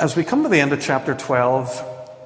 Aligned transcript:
As 0.00 0.16
we 0.16 0.24
come 0.24 0.44
to 0.44 0.48
the 0.48 0.58
end 0.58 0.72
of 0.72 0.80
chapter 0.80 1.14
12, 1.14 2.16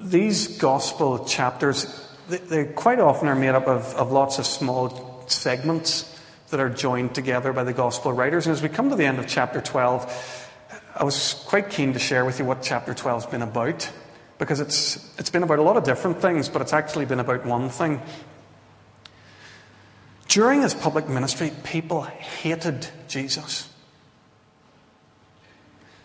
these 0.00 0.58
gospel 0.58 1.24
chapters, 1.24 1.86
they, 2.28 2.64
quite 2.64 2.98
often 2.98 3.28
are 3.28 3.36
made 3.36 3.50
up 3.50 3.68
of, 3.68 3.94
of 3.94 4.10
lots 4.10 4.40
of 4.40 4.46
small 4.46 5.24
segments 5.28 6.18
that 6.48 6.58
are 6.58 6.68
joined 6.68 7.14
together 7.14 7.52
by 7.52 7.62
the 7.62 7.72
gospel 7.72 8.12
writers. 8.12 8.48
And 8.48 8.56
as 8.56 8.60
we 8.60 8.68
come 8.68 8.90
to 8.90 8.96
the 8.96 9.04
end 9.04 9.20
of 9.20 9.28
chapter 9.28 9.60
12, 9.60 10.50
I 10.96 11.04
was 11.04 11.34
quite 11.46 11.70
keen 11.70 11.92
to 11.92 12.00
share 12.00 12.24
with 12.24 12.40
you 12.40 12.44
what 12.44 12.60
chapter 12.60 12.92
12 12.92 13.22
has 13.22 13.30
been 13.30 13.42
about. 13.42 13.88
Because 14.38 14.58
it's, 14.58 15.16
it's 15.16 15.30
been 15.30 15.44
about 15.44 15.60
a 15.60 15.62
lot 15.62 15.76
of 15.76 15.84
different 15.84 16.20
things, 16.20 16.48
but 16.48 16.60
it's 16.60 16.72
actually 16.72 17.04
been 17.04 17.20
about 17.20 17.46
one 17.46 17.68
thing. 17.68 18.02
During 20.26 20.62
his 20.62 20.74
public 20.74 21.08
ministry, 21.08 21.52
people 21.62 22.02
hated 22.02 22.88
Jesus. 23.06 23.69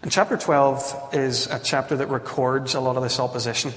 And 0.05 0.11
chapter 0.11 0.37
12 0.37 1.15
is 1.15 1.47
a 1.47 1.57
chapter 1.57 1.95
that 1.95 2.09
records 2.09 2.75
a 2.75 2.79
lot 2.79 2.95
of 2.95 3.01
this 3.01 3.19
opposition. 3.19 3.73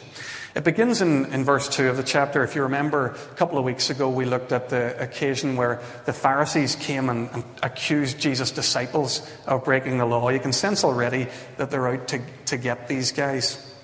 It 0.55 0.63
begins 0.63 1.01
in, 1.01 1.25
in 1.33 1.43
verse 1.43 1.71
2 1.71 1.89
of 1.89 1.97
the 1.97 2.03
chapter. 2.03 2.45
If 2.45 2.55
you 2.55 2.65
remember, 2.65 3.17
a 3.33 3.35
couple 3.37 3.57
of 3.57 3.65
weeks 3.65 3.89
ago, 3.89 4.11
we 4.11 4.27
looked 4.27 4.53
at 4.53 4.69
the 4.69 4.95
occasion 5.01 5.57
where 5.57 5.81
the 6.05 6.13
Pharisees 6.13 6.77
came 6.77 7.09
and, 7.09 7.31
and 7.31 7.45
accused 7.63 8.21
Jesus' 8.21 8.51
disciples 8.51 9.27
of 9.47 9.65
breaking 9.65 9.97
the 9.97 10.05
law. 10.05 10.29
You 10.29 10.39
can 10.39 10.53
sense 10.53 10.85
already 10.85 11.29
that 11.57 11.71
they're 11.71 11.89
out 11.89 12.09
to, 12.09 12.21
to 12.45 12.59
get 12.59 12.89
these 12.89 13.11
guys. 13.11 13.75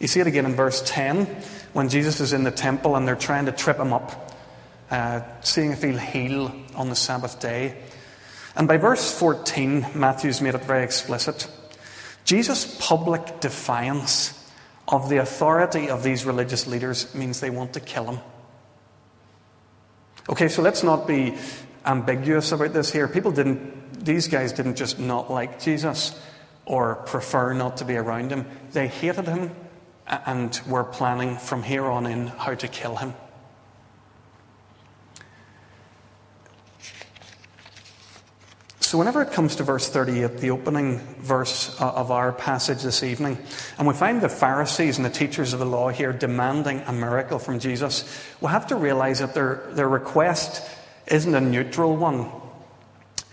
You 0.00 0.08
see 0.08 0.18
it 0.18 0.26
again 0.26 0.46
in 0.46 0.56
verse 0.56 0.82
10 0.84 1.26
when 1.74 1.90
Jesus 1.90 2.18
is 2.18 2.32
in 2.32 2.42
the 2.42 2.50
temple 2.50 2.96
and 2.96 3.06
they're 3.06 3.14
trying 3.14 3.46
to 3.46 3.52
trip 3.52 3.78
him 3.78 3.92
up, 3.92 4.36
uh, 4.90 5.20
seeing 5.42 5.70
if 5.70 5.80
he'll 5.80 5.96
heal 5.96 6.52
on 6.74 6.88
the 6.88 6.96
Sabbath 6.96 7.38
day. 7.38 7.76
And 8.56 8.68
by 8.68 8.76
verse 8.76 9.12
14, 9.18 9.86
Matthew's 9.94 10.40
made 10.40 10.54
it 10.54 10.64
very 10.64 10.84
explicit. 10.84 11.48
Jesus' 12.24 12.78
public 12.80 13.40
defiance 13.40 14.40
of 14.88 15.08
the 15.08 15.18
authority 15.18 15.88
of 15.90 16.02
these 16.02 16.24
religious 16.24 16.66
leaders 16.66 17.14
means 17.14 17.40
they 17.40 17.50
want 17.50 17.72
to 17.74 17.80
kill 17.80 18.06
him. 18.06 18.20
Okay, 20.28 20.48
so 20.48 20.62
let's 20.62 20.82
not 20.82 21.06
be 21.06 21.36
ambiguous 21.84 22.52
about 22.52 22.72
this 22.72 22.90
here. 22.90 23.08
People 23.08 23.32
didn't, 23.32 24.04
these 24.04 24.28
guys 24.28 24.52
didn't 24.52 24.76
just 24.76 24.98
not 24.98 25.30
like 25.30 25.60
Jesus 25.60 26.18
or 26.64 26.96
prefer 26.96 27.52
not 27.52 27.78
to 27.78 27.84
be 27.84 27.96
around 27.96 28.30
him. 28.30 28.46
They 28.72 28.88
hated 28.88 29.26
him 29.26 29.54
and 30.06 30.58
were 30.66 30.84
planning 30.84 31.36
from 31.36 31.62
here 31.62 31.84
on 31.84 32.06
in 32.06 32.28
how 32.28 32.54
to 32.54 32.68
kill 32.68 32.96
him. 32.96 33.14
So, 38.84 38.98
whenever 38.98 39.22
it 39.22 39.32
comes 39.32 39.56
to 39.56 39.62
verse 39.62 39.88
38, 39.88 40.36
the 40.36 40.50
opening 40.50 40.98
verse 41.18 41.74
uh, 41.80 41.90
of 41.92 42.10
our 42.10 42.32
passage 42.32 42.82
this 42.82 43.02
evening, 43.02 43.38
and 43.78 43.88
we 43.88 43.94
find 43.94 44.20
the 44.20 44.28
Pharisees 44.28 44.98
and 44.98 45.06
the 45.06 45.10
teachers 45.10 45.54
of 45.54 45.58
the 45.58 45.64
law 45.64 45.88
here 45.88 46.12
demanding 46.12 46.82
a 46.86 46.92
miracle 46.92 47.38
from 47.38 47.58
Jesus, 47.58 48.04
we 48.42 48.48
have 48.48 48.66
to 48.66 48.76
realize 48.76 49.20
that 49.20 49.32
their, 49.32 49.62
their 49.70 49.88
request 49.88 50.68
isn't 51.06 51.34
a 51.34 51.40
neutral 51.40 51.96
one. 51.96 52.30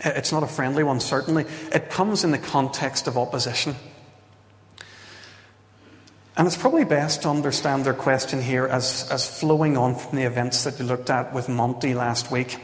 It's 0.00 0.32
not 0.32 0.42
a 0.42 0.46
friendly 0.46 0.84
one, 0.84 1.00
certainly. 1.00 1.44
It 1.70 1.90
comes 1.90 2.24
in 2.24 2.30
the 2.30 2.38
context 2.38 3.06
of 3.06 3.18
opposition. 3.18 3.76
And 6.34 6.46
it's 6.46 6.56
probably 6.56 6.84
best 6.84 7.22
to 7.22 7.28
understand 7.28 7.84
their 7.84 7.92
question 7.92 8.40
here 8.40 8.66
as, 8.66 9.06
as 9.10 9.38
flowing 9.38 9.76
on 9.76 9.96
from 9.96 10.16
the 10.16 10.24
events 10.24 10.64
that 10.64 10.78
we 10.78 10.86
looked 10.86 11.10
at 11.10 11.34
with 11.34 11.50
Monty 11.50 11.92
last 11.92 12.30
week. 12.30 12.58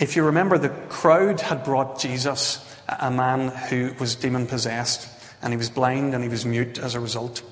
If 0.00 0.16
you 0.16 0.24
remember, 0.24 0.56
the 0.56 0.70
crowd 0.88 1.42
had 1.42 1.62
brought 1.62 2.00
Jesus, 2.00 2.66
a 2.88 3.10
man 3.10 3.48
who 3.48 3.94
was 4.00 4.14
demon 4.14 4.46
possessed, 4.46 5.06
and 5.42 5.52
he 5.52 5.58
was 5.58 5.68
blind 5.68 6.14
and 6.14 6.22
he 6.24 6.30
was 6.30 6.46
mute 6.46 6.78
as 6.78 6.94
a 6.94 7.00
result. 7.00 7.42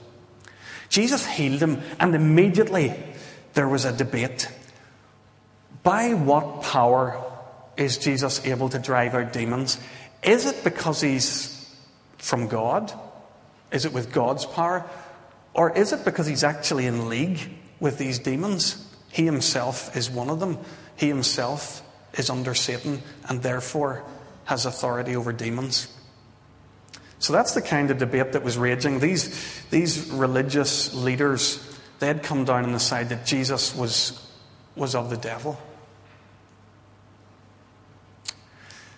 Jesus 0.88 1.27
healed 1.27 1.61
him, 1.61 1.83
and 2.00 2.14
immediately 2.14 2.95
there 3.52 3.68
was 3.68 3.84
a 3.84 3.95
debate. 3.95 4.48
By 5.83 6.14
what 6.14 6.62
power 6.62 7.23
is 7.77 7.98
Jesus 7.98 8.45
able 8.46 8.70
to 8.70 8.78
drive 8.78 9.14
out 9.14 9.34
demons? 9.34 9.78
Is 10.23 10.46
it 10.46 10.64
because 10.64 11.02
he's 11.02 11.77
from 12.17 12.48
God? 12.48 12.90
Is 13.70 13.84
it 13.84 13.92
with 13.92 14.11
God's 14.11 14.46
power? 14.46 14.89
Or 15.52 15.77
is 15.77 15.92
it 15.92 16.02
because 16.02 16.27
he's 16.27 16.44
actually 16.44 16.86
in 16.86 17.11
league 17.11 17.40
with 17.78 17.98
these 17.98 18.18
demons? 18.18 18.90
He 19.11 19.27
himself 19.27 19.94
is 19.94 20.11
one 20.11 20.30
of 20.30 20.40
them. 20.40 20.56
He 20.96 21.08
himself 21.08 21.83
is 22.18 22.29
under 22.29 22.55
Satan 22.55 23.02
and 23.29 23.42
therefore 23.42 24.02
has 24.45 24.67
authority 24.67 25.17
over 25.17 25.33
demons. 25.33 25.95
So 27.20 27.33
that's 27.33 27.55
the 27.55 27.62
kind 27.62 27.90
of 27.90 27.98
debate 27.98 28.33
that 28.33 28.45
was 28.45 28.56
raging. 28.58 29.01
These, 29.01 29.64
these 29.70 30.11
religious 30.11 30.95
leaders, 30.95 31.79
they 31.98 32.06
had 32.06 32.23
come 32.23 32.45
down 32.45 32.64
on 32.64 32.73
the 32.73 32.79
side 32.79 33.08
that 33.08 33.27
Jesus 33.27 33.74
was, 33.74 34.30
was 34.77 34.95
of 34.95 35.11
the 35.11 35.17
devil. 35.17 35.58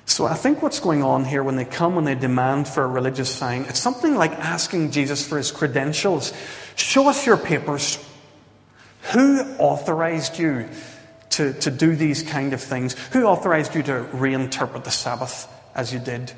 So 0.04 0.26
I 0.26 0.34
think 0.34 0.60
what's 0.60 0.80
going 0.80 1.02
on 1.02 1.24
here 1.24 1.42
when 1.42 1.56
they 1.56 1.64
come 1.64 1.96
and 1.96 2.06
they 2.06 2.14
demand 2.14 2.68
for 2.68 2.82
a 2.82 2.88
religious 2.88 3.34
sign, 3.34 3.62
it's 3.62 3.78
something 3.78 4.16
like 4.16 4.32
asking 4.32 4.90
Jesus 4.90 5.26
for 5.26 5.38
his 5.38 5.50
credentials. 5.50 6.32
Show 6.76 7.08
us 7.08 7.24
your 7.24 7.36
papers. 7.36 8.04
Who 9.12 9.40
authorized 9.58 10.38
you 10.38 10.68
to, 11.40 11.54
to 11.54 11.70
do 11.70 11.96
these 11.96 12.22
kind 12.22 12.52
of 12.52 12.60
things? 12.60 12.94
Who 13.12 13.24
authorized 13.24 13.74
you 13.74 13.82
to 13.84 14.06
reinterpret 14.12 14.84
the 14.84 14.90
Sabbath 14.90 15.48
as 15.74 15.90
you 15.90 15.98
did? 15.98 16.32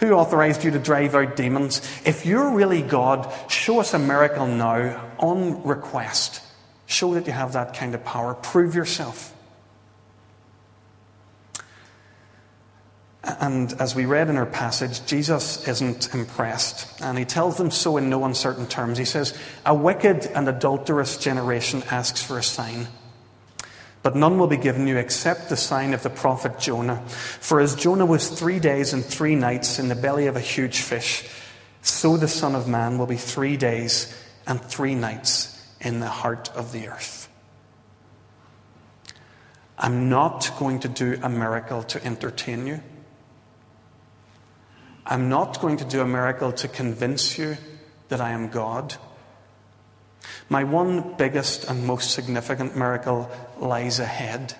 Who 0.00 0.12
authorized 0.12 0.64
you 0.64 0.70
to 0.72 0.78
drive 0.78 1.14
out 1.14 1.34
demons? 1.34 1.80
If 2.04 2.26
you're 2.26 2.50
really 2.50 2.82
God, 2.82 3.32
show 3.50 3.80
us 3.80 3.94
a 3.94 3.98
miracle 3.98 4.46
now 4.46 5.12
on 5.18 5.62
request. 5.62 6.42
Show 6.84 7.14
that 7.14 7.26
you 7.26 7.32
have 7.32 7.54
that 7.54 7.72
kind 7.74 7.94
of 7.94 8.04
power. 8.04 8.34
Prove 8.34 8.74
yourself. 8.74 9.34
And 13.24 13.72
as 13.80 13.94
we 13.94 14.04
read 14.04 14.28
in 14.28 14.36
our 14.36 14.44
passage, 14.44 15.06
Jesus 15.06 15.66
isn't 15.66 16.12
impressed. 16.12 17.00
And 17.00 17.16
he 17.16 17.24
tells 17.24 17.56
them 17.56 17.70
so 17.70 17.96
in 17.96 18.10
no 18.10 18.26
uncertain 18.26 18.66
terms. 18.66 18.98
He 18.98 19.06
says, 19.06 19.38
A 19.64 19.74
wicked 19.74 20.26
and 20.26 20.46
adulterous 20.48 21.16
generation 21.16 21.82
asks 21.90 22.20
for 22.22 22.38
a 22.38 22.42
sign. 22.42 22.88
But 24.02 24.16
none 24.16 24.38
will 24.38 24.48
be 24.48 24.56
given 24.56 24.86
you 24.86 24.96
except 24.96 25.48
the 25.48 25.56
sign 25.56 25.94
of 25.94 26.02
the 26.02 26.10
prophet 26.10 26.58
Jonah. 26.58 27.02
For 27.06 27.60
as 27.60 27.76
Jonah 27.76 28.06
was 28.06 28.28
three 28.28 28.58
days 28.58 28.92
and 28.92 29.04
three 29.04 29.36
nights 29.36 29.78
in 29.78 29.88
the 29.88 29.94
belly 29.94 30.26
of 30.26 30.36
a 30.36 30.40
huge 30.40 30.80
fish, 30.80 31.28
so 31.82 32.16
the 32.16 32.28
Son 32.28 32.54
of 32.54 32.66
Man 32.66 32.98
will 32.98 33.06
be 33.06 33.16
three 33.16 33.56
days 33.56 34.12
and 34.46 34.60
three 34.60 34.94
nights 34.94 35.64
in 35.80 36.00
the 36.00 36.08
heart 36.08 36.50
of 36.54 36.72
the 36.72 36.88
earth. 36.88 37.28
I'm 39.78 40.08
not 40.08 40.52
going 40.58 40.80
to 40.80 40.88
do 40.88 41.18
a 41.22 41.28
miracle 41.28 41.82
to 41.84 42.04
entertain 42.04 42.66
you. 42.66 42.80
I'm 45.04 45.28
not 45.28 45.60
going 45.60 45.78
to 45.78 45.84
do 45.84 46.00
a 46.00 46.06
miracle 46.06 46.52
to 46.52 46.68
convince 46.68 47.36
you 47.36 47.56
that 48.08 48.20
I 48.20 48.30
am 48.30 48.48
God. 48.48 48.94
My 50.48 50.62
one 50.62 51.14
biggest 51.16 51.64
and 51.64 51.84
most 51.84 52.12
significant 52.12 52.76
miracle 52.76 53.28
lies 53.62 54.00
ahead, 54.00 54.54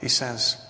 he 0.00 0.08
says. 0.08 0.60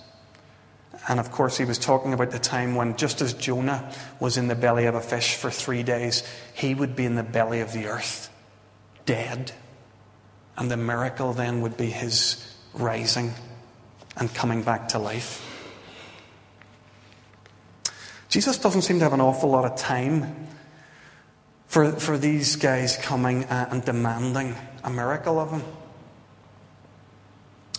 And 1.07 1.19
of 1.19 1.31
course, 1.31 1.57
he 1.57 1.65
was 1.65 1.77
talking 1.77 2.13
about 2.13 2.31
the 2.31 2.39
time 2.39 2.73
when, 2.73 2.95
just 2.95 3.21
as 3.21 3.33
Jonah 3.33 3.91
was 4.19 4.37
in 4.37 4.47
the 4.47 4.55
belly 4.55 4.85
of 4.85 4.95
a 4.95 5.01
fish 5.01 5.35
for 5.35 5.51
three 5.51 5.83
days, 5.83 6.23
he 6.53 6.73
would 6.73 6.95
be 6.95 7.05
in 7.05 7.15
the 7.15 7.23
belly 7.23 7.59
of 7.59 7.73
the 7.73 7.87
earth, 7.87 8.29
dead. 9.05 9.51
And 10.57 10.71
the 10.71 10.77
miracle 10.77 11.33
then 11.33 11.61
would 11.61 11.77
be 11.77 11.89
his 11.89 12.55
rising 12.73 13.33
and 14.17 14.33
coming 14.33 14.63
back 14.63 14.87
to 14.89 14.99
life. 14.99 15.41
Jesus 18.29 18.57
doesn't 18.57 18.81
seem 18.81 18.99
to 18.99 19.03
have 19.03 19.13
an 19.13 19.21
awful 19.21 19.49
lot 19.49 19.65
of 19.65 19.77
time 19.77 20.47
for, 21.67 21.91
for 21.91 22.17
these 22.17 22.55
guys 22.55 22.97
coming 22.97 23.43
uh, 23.45 23.67
and 23.69 23.83
demanding 23.83 24.55
a 24.83 24.89
miracle 24.89 25.39
of 25.39 25.51
him. 25.51 25.63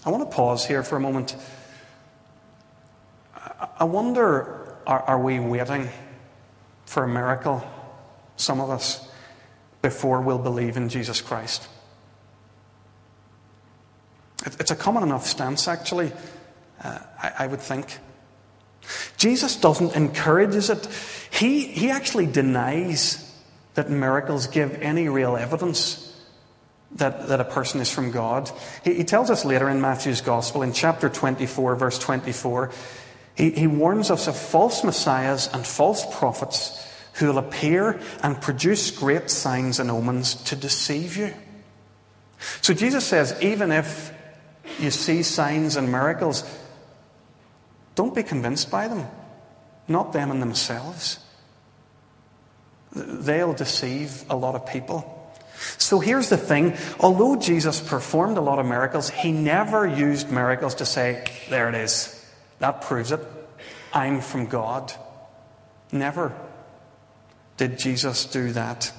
I 0.06 0.10
want 0.10 0.30
to 0.30 0.34
pause 0.36 0.64
here 0.64 0.84
for 0.84 0.94
a 0.94 1.00
moment. 1.00 1.34
I 3.78 3.82
wonder 3.82 4.78
are, 4.86 5.02
are 5.02 5.20
we 5.20 5.40
waiting 5.40 5.88
for 6.84 7.02
a 7.02 7.08
miracle, 7.08 7.66
some 8.36 8.60
of 8.60 8.70
us, 8.70 9.10
before 9.82 10.20
we'll 10.20 10.38
believe 10.38 10.76
in 10.76 10.88
Jesus 10.88 11.20
Christ? 11.20 11.68
It's 14.44 14.70
a 14.70 14.76
common 14.76 15.02
enough 15.02 15.26
stance, 15.26 15.66
actually, 15.66 16.12
uh, 16.84 17.00
I, 17.20 17.32
I 17.40 17.46
would 17.48 17.60
think. 17.60 17.98
Jesus 19.16 19.56
doesn't 19.56 19.96
encourage 19.96 20.54
it. 20.54 20.88
He, 21.32 21.66
he 21.66 21.90
actually 21.90 22.26
denies 22.26 23.34
that 23.74 23.90
miracles 23.90 24.46
give 24.46 24.80
any 24.80 25.08
real 25.08 25.36
evidence 25.36 26.05
that, 26.96 27.28
that 27.28 27.40
a 27.40 27.44
person 27.44 27.80
is 27.80 27.90
from 27.90 28.10
God. 28.10 28.50
He, 28.84 28.94
he 28.94 29.04
tells 29.04 29.30
us 29.30 29.44
later 29.44 29.68
in 29.68 29.80
Matthew's 29.80 30.20
Gospel, 30.20 30.62
in 30.62 30.72
chapter 30.72 31.08
24, 31.08 31.76
verse 31.76 31.98
24, 31.98 32.70
he, 33.34 33.50
he 33.50 33.66
warns 33.66 34.10
us 34.10 34.26
of 34.26 34.36
false 34.36 34.82
messiahs 34.82 35.48
and 35.52 35.66
false 35.66 36.04
prophets 36.16 36.82
who 37.14 37.26
will 37.26 37.38
appear 37.38 38.00
and 38.22 38.40
produce 38.40 38.90
great 38.90 39.30
signs 39.30 39.78
and 39.78 39.90
omens 39.90 40.34
to 40.34 40.56
deceive 40.56 41.16
you. 41.16 41.32
So 42.60 42.74
Jesus 42.74 43.04
says, 43.04 43.36
even 43.42 43.72
if 43.72 44.12
you 44.78 44.90
see 44.90 45.22
signs 45.22 45.76
and 45.76 45.90
miracles, 45.90 46.44
don't 47.94 48.14
be 48.14 48.22
convinced 48.22 48.70
by 48.70 48.88
them. 48.88 49.06
Not 49.88 50.12
them 50.12 50.30
in 50.30 50.40
themselves. 50.40 51.18
They'll 52.94 53.54
deceive 53.54 54.24
a 54.28 54.36
lot 54.36 54.54
of 54.54 54.66
people. 54.66 55.15
So 55.78 56.00
here's 56.00 56.28
the 56.28 56.36
thing 56.36 56.76
although 57.00 57.36
Jesus 57.36 57.80
performed 57.80 58.36
a 58.36 58.40
lot 58.40 58.58
of 58.58 58.66
miracles, 58.66 59.10
he 59.10 59.32
never 59.32 59.86
used 59.86 60.30
miracles 60.30 60.76
to 60.76 60.86
say, 60.86 61.24
There 61.48 61.68
it 61.68 61.74
is. 61.74 62.12
That 62.58 62.82
proves 62.82 63.12
it. 63.12 63.20
I'm 63.92 64.20
from 64.20 64.46
God. 64.46 64.92
Never 65.92 66.34
did 67.56 67.78
Jesus 67.78 68.26
do 68.26 68.52
that. 68.52 68.92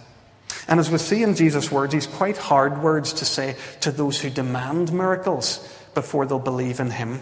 And 0.68 0.80
as 0.80 0.90
we 0.90 0.98
see 0.98 1.24
in 1.24 1.36
Jesus' 1.36 1.72
words, 1.72 1.94
he's 1.94 2.08
quite 2.08 2.38
hard 2.38 2.82
words 2.82 3.14
to 3.14 3.26
say 3.26 3.56
to 3.82 3.92
those 3.92 4.20
who 4.20 4.30
demand 4.30 4.92
miracles 4.92 5.60
before 5.94 6.26
they'll 6.26 6.40
believe 6.40 6.80
in 6.80 6.92
him. 6.92 7.22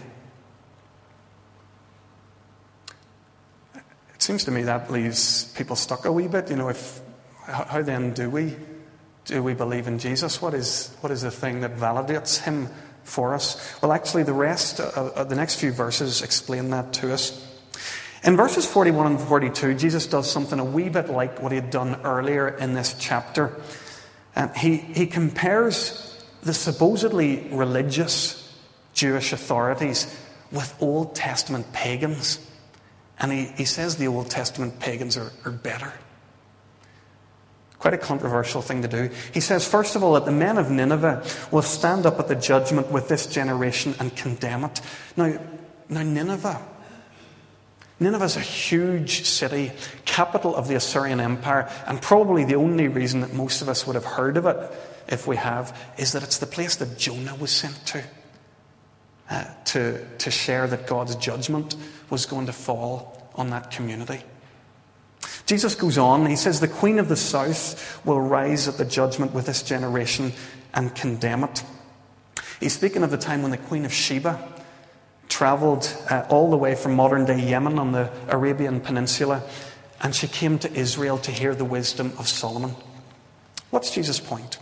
It 4.14 4.22
seems 4.22 4.44
to 4.44 4.50
me 4.50 4.62
that 4.62 4.90
leaves 4.90 5.52
people 5.52 5.76
stuck 5.76 6.04
a 6.06 6.12
wee 6.12 6.28
bit. 6.28 6.50
You 6.50 6.56
know, 6.56 6.68
if 6.68 7.00
how 7.46 7.82
then 7.82 8.12
do 8.12 8.30
we 8.30 8.56
do 9.26 9.42
we 9.42 9.54
believe 9.54 9.88
in 9.88 9.98
Jesus? 9.98 10.40
What 10.40 10.54
is 10.54 10.94
what 11.00 11.12
is 11.12 11.22
the 11.22 11.30
thing 11.30 11.60
that 11.60 11.76
validates 11.76 12.42
him 12.42 12.68
for 13.04 13.34
us? 13.34 13.76
Well, 13.82 13.92
actually, 13.92 14.22
the 14.22 14.32
rest 14.32 14.80
of 14.80 15.28
the 15.28 15.36
next 15.36 15.56
few 15.56 15.72
verses 15.72 16.22
explain 16.22 16.70
that 16.70 16.92
to 16.94 17.12
us. 17.12 17.42
In 18.24 18.36
verses 18.36 18.66
41 18.66 19.06
and 19.06 19.20
42, 19.20 19.74
Jesus 19.74 20.06
does 20.06 20.30
something 20.30 20.58
a 20.58 20.64
wee 20.64 20.88
bit 20.88 21.08
like 21.08 21.40
what 21.40 21.52
he 21.52 21.56
had 21.56 21.70
done 21.70 22.00
earlier 22.02 22.48
in 22.48 22.74
this 22.74 22.96
chapter. 22.98 23.52
And 24.34 24.54
he, 24.56 24.76
he 24.76 25.06
compares 25.06 26.24
the 26.42 26.52
supposedly 26.52 27.48
religious 27.52 28.52
Jewish 28.94 29.32
authorities 29.32 30.12
with 30.50 30.74
Old 30.80 31.14
Testament 31.14 31.72
pagans. 31.72 32.40
And 33.18 33.32
he, 33.32 33.44
he 33.44 33.64
says 33.64 33.96
the 33.96 34.08
Old 34.08 34.28
Testament 34.30 34.80
pagans 34.80 35.16
are, 35.16 35.30
are 35.44 35.52
better. 35.52 35.92
Quite 37.78 37.94
a 37.94 37.98
controversial 37.98 38.62
thing 38.62 38.82
to 38.82 38.88
do. 38.88 39.10
He 39.34 39.40
says, 39.40 39.68
first 39.68 39.96
of 39.96 40.02
all, 40.02 40.14
that 40.14 40.24
the 40.24 40.32
men 40.32 40.58
of 40.58 40.70
Nineveh 40.70 41.24
will 41.50 41.62
stand 41.62 42.06
up 42.06 42.18
at 42.18 42.28
the 42.28 42.34
judgment 42.34 42.90
with 42.90 43.08
this 43.08 43.26
generation 43.26 43.94
and 44.00 44.16
condemn 44.16 44.64
it. 44.64 44.80
Now, 45.16 45.38
now 45.88 46.02
Nineveh 46.02 46.62
Nineveh 47.98 48.24
is 48.24 48.36
a 48.36 48.40
huge 48.40 49.24
city, 49.24 49.72
capital 50.04 50.54
of 50.54 50.68
the 50.68 50.74
Assyrian 50.74 51.18
Empire, 51.18 51.70
and 51.86 52.00
probably 52.00 52.44
the 52.44 52.56
only 52.56 52.88
reason 52.88 53.20
that 53.22 53.32
most 53.32 53.62
of 53.62 53.68
us 53.70 53.86
would 53.86 53.94
have 53.94 54.04
heard 54.04 54.36
of 54.36 54.44
it, 54.44 54.70
if 55.08 55.26
we 55.26 55.36
have, 55.36 55.76
is 55.96 56.12
that 56.12 56.22
it's 56.22 56.38
the 56.38 56.46
place 56.46 56.76
that 56.76 56.98
Jonah 56.98 57.34
was 57.36 57.50
sent 57.50 57.86
to. 57.86 58.04
Uh, 59.28 59.44
to, 59.64 60.06
to 60.18 60.30
share 60.30 60.68
that 60.68 60.86
God's 60.86 61.16
judgment 61.16 61.74
was 62.10 62.26
going 62.26 62.46
to 62.46 62.52
fall 62.52 63.28
on 63.34 63.50
that 63.50 63.72
community. 63.72 64.20
Jesus 65.46 65.76
goes 65.76 65.96
on, 65.96 66.26
he 66.26 66.36
says, 66.36 66.58
The 66.58 66.68
queen 66.68 66.98
of 66.98 67.08
the 67.08 67.16
south 67.16 68.04
will 68.04 68.20
rise 68.20 68.66
at 68.66 68.78
the 68.78 68.84
judgment 68.84 69.32
with 69.32 69.46
this 69.46 69.62
generation 69.62 70.32
and 70.74 70.94
condemn 70.94 71.44
it. 71.44 71.64
He's 72.58 72.74
speaking 72.74 73.04
of 73.04 73.10
the 73.10 73.16
time 73.16 73.42
when 73.42 73.52
the 73.52 73.56
queen 73.56 73.84
of 73.84 73.92
Sheba 73.92 74.52
traveled 75.28 75.92
uh, 76.10 76.26
all 76.28 76.50
the 76.50 76.56
way 76.56 76.74
from 76.74 76.94
modern 76.94 77.24
day 77.24 77.40
Yemen 77.40 77.78
on 77.78 77.92
the 77.92 78.10
Arabian 78.28 78.80
Peninsula, 78.80 79.42
and 80.00 80.14
she 80.14 80.26
came 80.26 80.58
to 80.58 80.72
Israel 80.72 81.18
to 81.18 81.30
hear 81.30 81.54
the 81.54 81.64
wisdom 81.64 82.12
of 82.18 82.28
Solomon. 82.28 82.74
What's 83.70 83.90
Jesus' 83.90 84.20
point? 84.20 84.58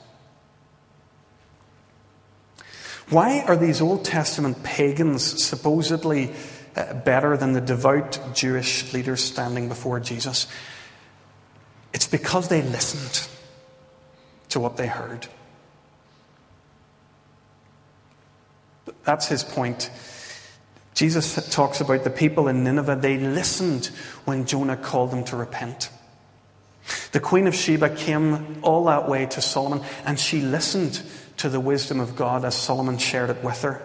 Why 3.08 3.40
are 3.40 3.56
these 3.56 3.80
Old 3.80 4.04
Testament 4.04 4.62
pagans 4.62 5.44
supposedly 5.44 6.32
uh, 6.76 6.94
better 6.94 7.36
than 7.36 7.52
the 7.52 7.60
devout 7.60 8.18
Jewish 8.34 8.92
leaders 8.92 9.22
standing 9.22 9.68
before 9.68 10.00
Jesus? 10.00 10.46
It's 11.94 12.06
because 12.06 12.48
they 12.48 12.60
listened 12.60 13.26
to 14.50 14.60
what 14.60 14.76
they 14.76 14.86
heard. 14.86 15.26
That's 19.04 19.28
his 19.28 19.42
point 19.42 19.90
Jesus 20.94 21.50
talks 21.50 21.80
about 21.80 22.04
the 22.04 22.10
people 22.10 22.46
in 22.46 22.62
Nineveh, 22.62 22.96
they 22.96 23.18
listened 23.18 23.86
when 24.24 24.46
Jonah 24.46 24.76
called 24.76 25.10
them 25.10 25.24
to 25.24 25.36
repent. 25.36 25.90
The 27.10 27.20
Queen 27.20 27.46
of 27.48 27.54
Sheba 27.54 27.90
came 27.90 28.58
all 28.62 28.84
that 28.84 29.08
way 29.08 29.26
to 29.26 29.40
Solomon, 29.42 29.84
and 30.04 30.18
she 30.18 30.40
listened 30.40 31.02
to 31.38 31.48
the 31.48 31.58
wisdom 31.58 31.98
of 31.98 32.14
God 32.14 32.44
as 32.44 32.54
Solomon 32.54 32.98
shared 32.98 33.30
it 33.30 33.42
with 33.42 33.60
her. 33.62 33.82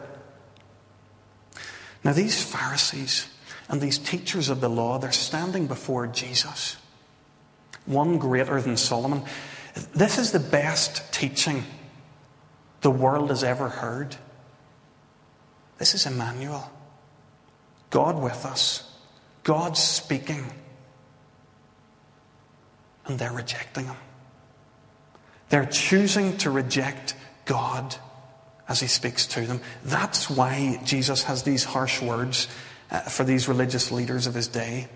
Now, 2.03 2.13
these 2.13 2.43
Pharisees 2.43 3.27
and 3.67 3.81
these 3.81 3.97
teachers 3.97 4.49
of 4.49 4.61
the 4.61 4.69
law, 4.69 4.99
they're 4.99 5.11
standing 5.11 5.65
before 5.65 6.05
Jesus, 6.07 6.77
one 7.89 8.17
greater 8.17 8.61
than 8.61 8.77
Solomon. 8.77 9.23
This 9.93 10.17
is 10.17 10.31
the 10.31 10.39
best 10.39 11.11
teaching 11.11 11.63
the 12.81 12.91
world 12.91 13.29
has 13.29 13.43
ever 13.43 13.67
heard. 13.67 14.15
This 15.77 15.95
is 15.95 16.05
Emmanuel. 16.05 16.71
God 17.89 18.21
with 18.21 18.45
us, 18.45 18.89
God 19.43 19.75
speaking, 19.75 20.45
and 23.05 23.17
they're 23.17 23.33
rejecting 23.33 23.85
Him. 23.85 23.95
They're 25.49 25.65
choosing 25.65 26.37
to 26.37 26.51
reject 26.51 27.15
God 27.45 27.95
as 28.67 28.79
He 28.79 28.87
speaks 28.87 29.25
to 29.27 29.41
them. 29.41 29.61
That's 29.83 30.29
why 30.29 30.79
Jesus 30.85 31.23
has 31.23 31.41
these 31.41 31.63
harsh 31.63 32.01
words 32.01 32.47
uh, 32.91 32.99
for 33.01 33.23
these 33.23 33.47
religious 33.47 33.91
leaders 33.91 34.27
of 34.27 34.35
His 34.35 34.47
day. 34.47 34.87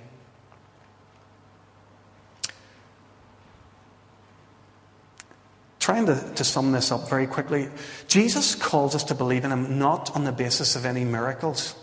Trying 5.83 6.05
to, 6.05 6.33
to 6.35 6.43
sum 6.43 6.71
this 6.71 6.91
up 6.91 7.09
very 7.09 7.27
quickly, 7.27 7.69
Jesus 8.07 8.55
calls 8.55 8.95
us 8.95 9.03
to 9.05 9.15
believe 9.15 9.43
in 9.43 9.51
Him 9.51 9.77
not 9.77 10.15
on 10.15 10.23
the 10.23 10.31
basis 10.31 10.77
of 10.77 10.85
any 10.85 11.03
miracles 11.03 11.75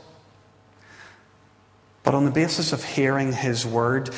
but 2.02 2.14
on 2.14 2.24
the 2.24 2.30
basis 2.30 2.72
of 2.72 2.82
hearing 2.82 3.32
his 3.32 3.66
word, 3.66 4.10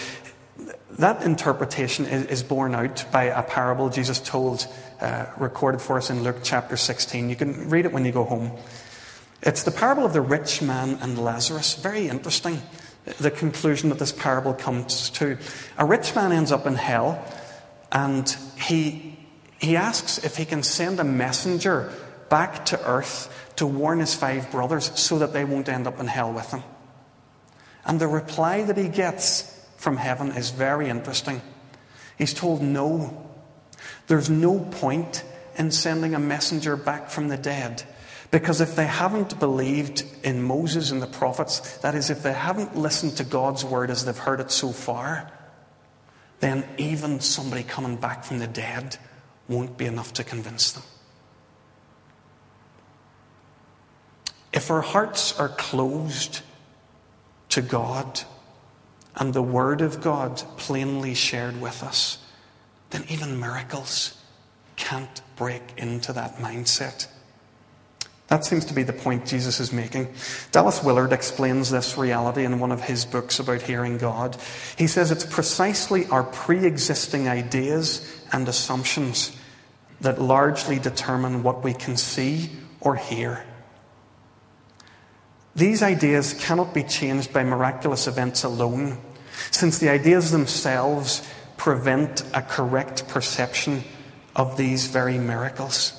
that 0.98 1.22
interpretation 1.24 2.06
is 2.06 2.42
borne 2.42 2.74
out 2.74 3.04
by 3.10 3.24
a 3.24 3.42
parable 3.42 3.88
Jesus 3.88 4.20
told, 4.20 4.66
uh, 5.00 5.26
recorded 5.36 5.80
for 5.80 5.96
us 5.96 6.10
in 6.10 6.22
Luke 6.22 6.38
chapter 6.42 6.76
16. 6.76 7.28
You 7.28 7.36
can 7.36 7.68
read 7.70 7.84
it 7.84 7.92
when 7.92 8.04
you 8.04 8.12
go 8.12 8.24
home. 8.24 8.52
It's 9.42 9.64
the 9.64 9.70
parable 9.70 10.04
of 10.04 10.12
the 10.12 10.20
rich 10.20 10.62
man 10.62 10.98
and 11.00 11.18
Lazarus. 11.18 11.74
Very 11.74 12.08
interesting, 12.08 12.62
the 13.18 13.30
conclusion 13.30 13.88
that 13.88 13.98
this 13.98 14.12
parable 14.12 14.54
comes 14.54 15.10
to. 15.10 15.36
A 15.76 15.84
rich 15.84 16.14
man 16.14 16.30
ends 16.30 16.52
up 16.52 16.66
in 16.66 16.76
hell, 16.76 17.24
and 17.90 18.28
he, 18.56 19.18
he 19.62 19.76
asks 19.76 20.18
if 20.18 20.36
he 20.36 20.44
can 20.44 20.62
send 20.62 20.98
a 20.98 21.04
messenger 21.04 21.92
back 22.28 22.66
to 22.66 22.84
earth 22.84 23.52
to 23.56 23.66
warn 23.66 24.00
his 24.00 24.14
five 24.14 24.50
brothers 24.50 24.90
so 24.98 25.20
that 25.20 25.32
they 25.32 25.44
won't 25.44 25.68
end 25.68 25.86
up 25.86 26.00
in 26.00 26.08
hell 26.08 26.32
with 26.32 26.50
him. 26.50 26.62
And 27.84 28.00
the 28.00 28.08
reply 28.08 28.64
that 28.64 28.76
he 28.76 28.88
gets 28.88 29.48
from 29.76 29.96
heaven 29.96 30.32
is 30.32 30.50
very 30.50 30.88
interesting. 30.88 31.40
He's 32.18 32.34
told, 32.34 32.60
No, 32.60 33.30
there's 34.08 34.28
no 34.28 34.58
point 34.58 35.24
in 35.56 35.70
sending 35.70 36.14
a 36.14 36.18
messenger 36.18 36.76
back 36.76 37.08
from 37.10 37.28
the 37.28 37.36
dead. 37.36 37.84
Because 38.32 38.60
if 38.60 38.74
they 38.74 38.86
haven't 38.86 39.38
believed 39.38 40.04
in 40.24 40.42
Moses 40.42 40.90
and 40.90 41.02
the 41.02 41.06
prophets, 41.06 41.76
that 41.78 41.94
is, 41.94 42.08
if 42.08 42.22
they 42.22 42.32
haven't 42.32 42.76
listened 42.76 43.18
to 43.18 43.24
God's 43.24 43.64
word 43.64 43.90
as 43.90 44.06
they've 44.06 44.16
heard 44.16 44.40
it 44.40 44.50
so 44.50 44.72
far, 44.72 45.30
then 46.40 46.64
even 46.78 47.20
somebody 47.20 47.62
coming 47.62 47.96
back 47.96 48.24
from 48.24 48.38
the 48.38 48.46
dead 48.46 48.96
won't 49.52 49.76
be 49.76 49.86
enough 49.86 50.12
to 50.14 50.24
convince 50.24 50.72
them. 50.72 50.82
If 54.52 54.70
our 54.70 54.82
hearts 54.82 55.38
are 55.38 55.48
closed 55.48 56.40
to 57.50 57.62
God 57.62 58.22
and 59.16 59.32
the 59.32 59.42
Word 59.42 59.80
of 59.80 60.00
God 60.00 60.36
plainly 60.56 61.14
shared 61.14 61.60
with 61.60 61.82
us, 61.82 62.18
then 62.90 63.04
even 63.08 63.40
miracles 63.40 64.18
can't 64.76 65.22
break 65.36 65.62
into 65.76 66.12
that 66.12 66.36
mindset. 66.36 67.06
That 68.28 68.44
seems 68.44 68.64
to 68.66 68.74
be 68.74 68.82
the 68.82 68.94
point 68.94 69.26
Jesus 69.26 69.60
is 69.60 69.72
making. 69.72 70.08
Dallas 70.52 70.82
Willard 70.82 71.12
explains 71.12 71.70
this 71.70 71.98
reality 71.98 72.44
in 72.44 72.58
one 72.58 72.72
of 72.72 72.80
his 72.80 73.04
books 73.04 73.38
about 73.38 73.60
hearing 73.60 73.98
God. 73.98 74.38
He 74.78 74.86
says 74.86 75.10
it's 75.10 75.26
precisely 75.26 76.06
our 76.06 76.22
pre 76.22 76.64
existing 76.64 77.28
ideas 77.28 78.22
and 78.32 78.48
assumptions 78.48 79.36
that 80.02 80.20
largely 80.20 80.78
determine 80.78 81.42
what 81.42 81.64
we 81.64 81.72
can 81.72 81.96
see 81.96 82.50
or 82.80 82.96
hear. 82.96 83.44
These 85.54 85.82
ideas 85.82 86.34
cannot 86.34 86.74
be 86.74 86.82
changed 86.82 87.32
by 87.32 87.44
miraculous 87.44 88.06
events 88.06 88.42
alone, 88.42 88.98
since 89.50 89.78
the 89.78 89.88
ideas 89.88 90.30
themselves 90.30 91.26
prevent 91.56 92.24
a 92.34 92.42
correct 92.42 93.08
perception 93.08 93.84
of 94.34 94.56
these 94.56 94.86
very 94.86 95.18
miracles. 95.18 95.98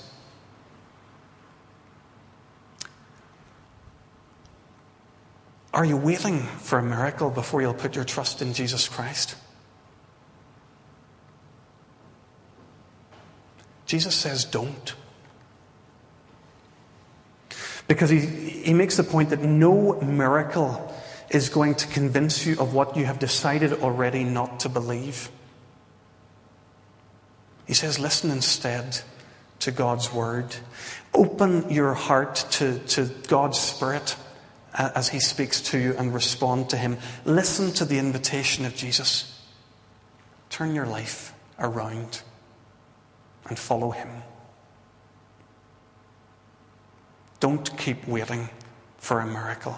Are 5.74 5.86
you 5.86 5.98
waiting 5.98 6.40
for 6.40 6.78
a 6.78 6.84
miracle 6.84 7.30
before 7.30 7.62
you'll 7.62 7.74
put 7.74 7.96
your 7.96 8.06
trust 8.06 8.42
in 8.42 8.54
Jesus 8.54 8.88
Christ? 8.88 9.36
Jesus 13.86 14.16
says, 14.16 14.46
don't. 14.46 14.96
Because 17.88 18.10
he, 18.10 18.20
he 18.20 18.74
makes 18.74 18.98
the 18.98 19.04
point 19.04 19.30
that 19.30 19.42
no 19.42 20.00
miracle 20.02 20.94
is 21.30 21.50
going 21.50 21.76
to 21.76 21.88
convince 21.88 22.46
you 22.46 22.60
of 22.60 22.74
what 22.74 22.96
you 22.96 23.06
have 23.06 23.20
decided 23.20 23.74
already 23.74 24.24
not 24.24 24.62
to 24.62 24.70
believe. 24.70 25.30
He 27.68 27.74
says, 27.74 28.00
listen 28.00 28.32
instead 28.32 29.02
to 29.60 29.72
God's 29.72 30.14
word. 30.14 30.56
Open 31.14 31.70
your 31.70 31.94
heart 31.94 32.36
to, 32.52 32.80
to 32.80 33.06
God's 33.28 33.60
Spirit 33.60 34.16
as 34.74 35.10
He 35.10 35.20
speaks 35.20 35.62
to 35.62 35.78
you 35.78 35.96
and 35.98 36.14
respond 36.14 36.70
to 36.72 36.78
Him. 36.78 36.98
Listen 37.26 37.72
to 37.74 37.86
the 37.86 38.00
invitation 38.00 38.66
of 38.66 38.76
Jesus. 38.76 39.42
Turn 40.50 40.76
your 40.76 40.86
life 40.86 41.34
around 41.60 42.22
and 43.50 43.58
follow 43.58 43.92
Him. 43.92 44.10
Don't 47.40 47.78
keep 47.78 48.08
waiting 48.08 48.50
for 48.98 49.20
a 49.20 49.26
miracle. 49.26 49.78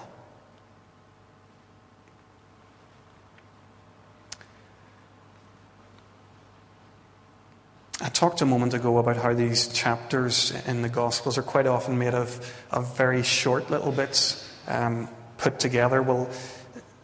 I 8.01 8.09
talked 8.09 8.41
a 8.41 8.45
moment 8.45 8.75
ago 8.75 8.99
about 8.99 9.17
how 9.17 9.33
these 9.33 9.67
chapters 9.69 10.53
in 10.67 10.83
the 10.83 10.89
Gospels 10.89 11.39
are 11.39 11.43
quite 11.43 11.65
often 11.65 11.97
made 11.97 12.13
of, 12.13 12.53
of 12.69 12.95
very 12.95 13.23
short 13.23 13.71
little 13.71 13.91
bits 13.91 14.47
um, 14.67 15.09
put 15.37 15.59
together. 15.59 16.03
Well, 16.03 16.29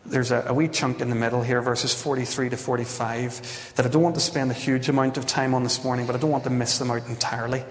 there's 0.06 0.32
a, 0.32 0.46
a, 0.48 0.54
wee 0.54 0.68
chunk 0.68 1.00
in 1.02 1.10
the 1.10 1.16
middle 1.16 1.42
here, 1.42 1.62
verses 1.62 1.94
43 1.94 2.50
to 2.50 2.58
45, 2.58 3.74
that 3.76 3.86
I 3.86 3.90
don't 3.90 4.02
want 4.02 4.16
to 4.16 4.22
spend 4.22 4.52
a 4.52 4.56
huge 4.56 4.90
amount 4.90 5.18
of 5.18 5.26
time 5.26 5.54
on 5.54 5.64
this 5.64 5.84
morning, 5.84 6.06
but 6.06 6.16
I 6.16 6.20
don't 6.20 6.32
want 6.32 6.44
to 6.46 6.50
miss 6.50 6.78
them 6.80 6.90
out 6.90 7.08
entirely. 7.08 7.64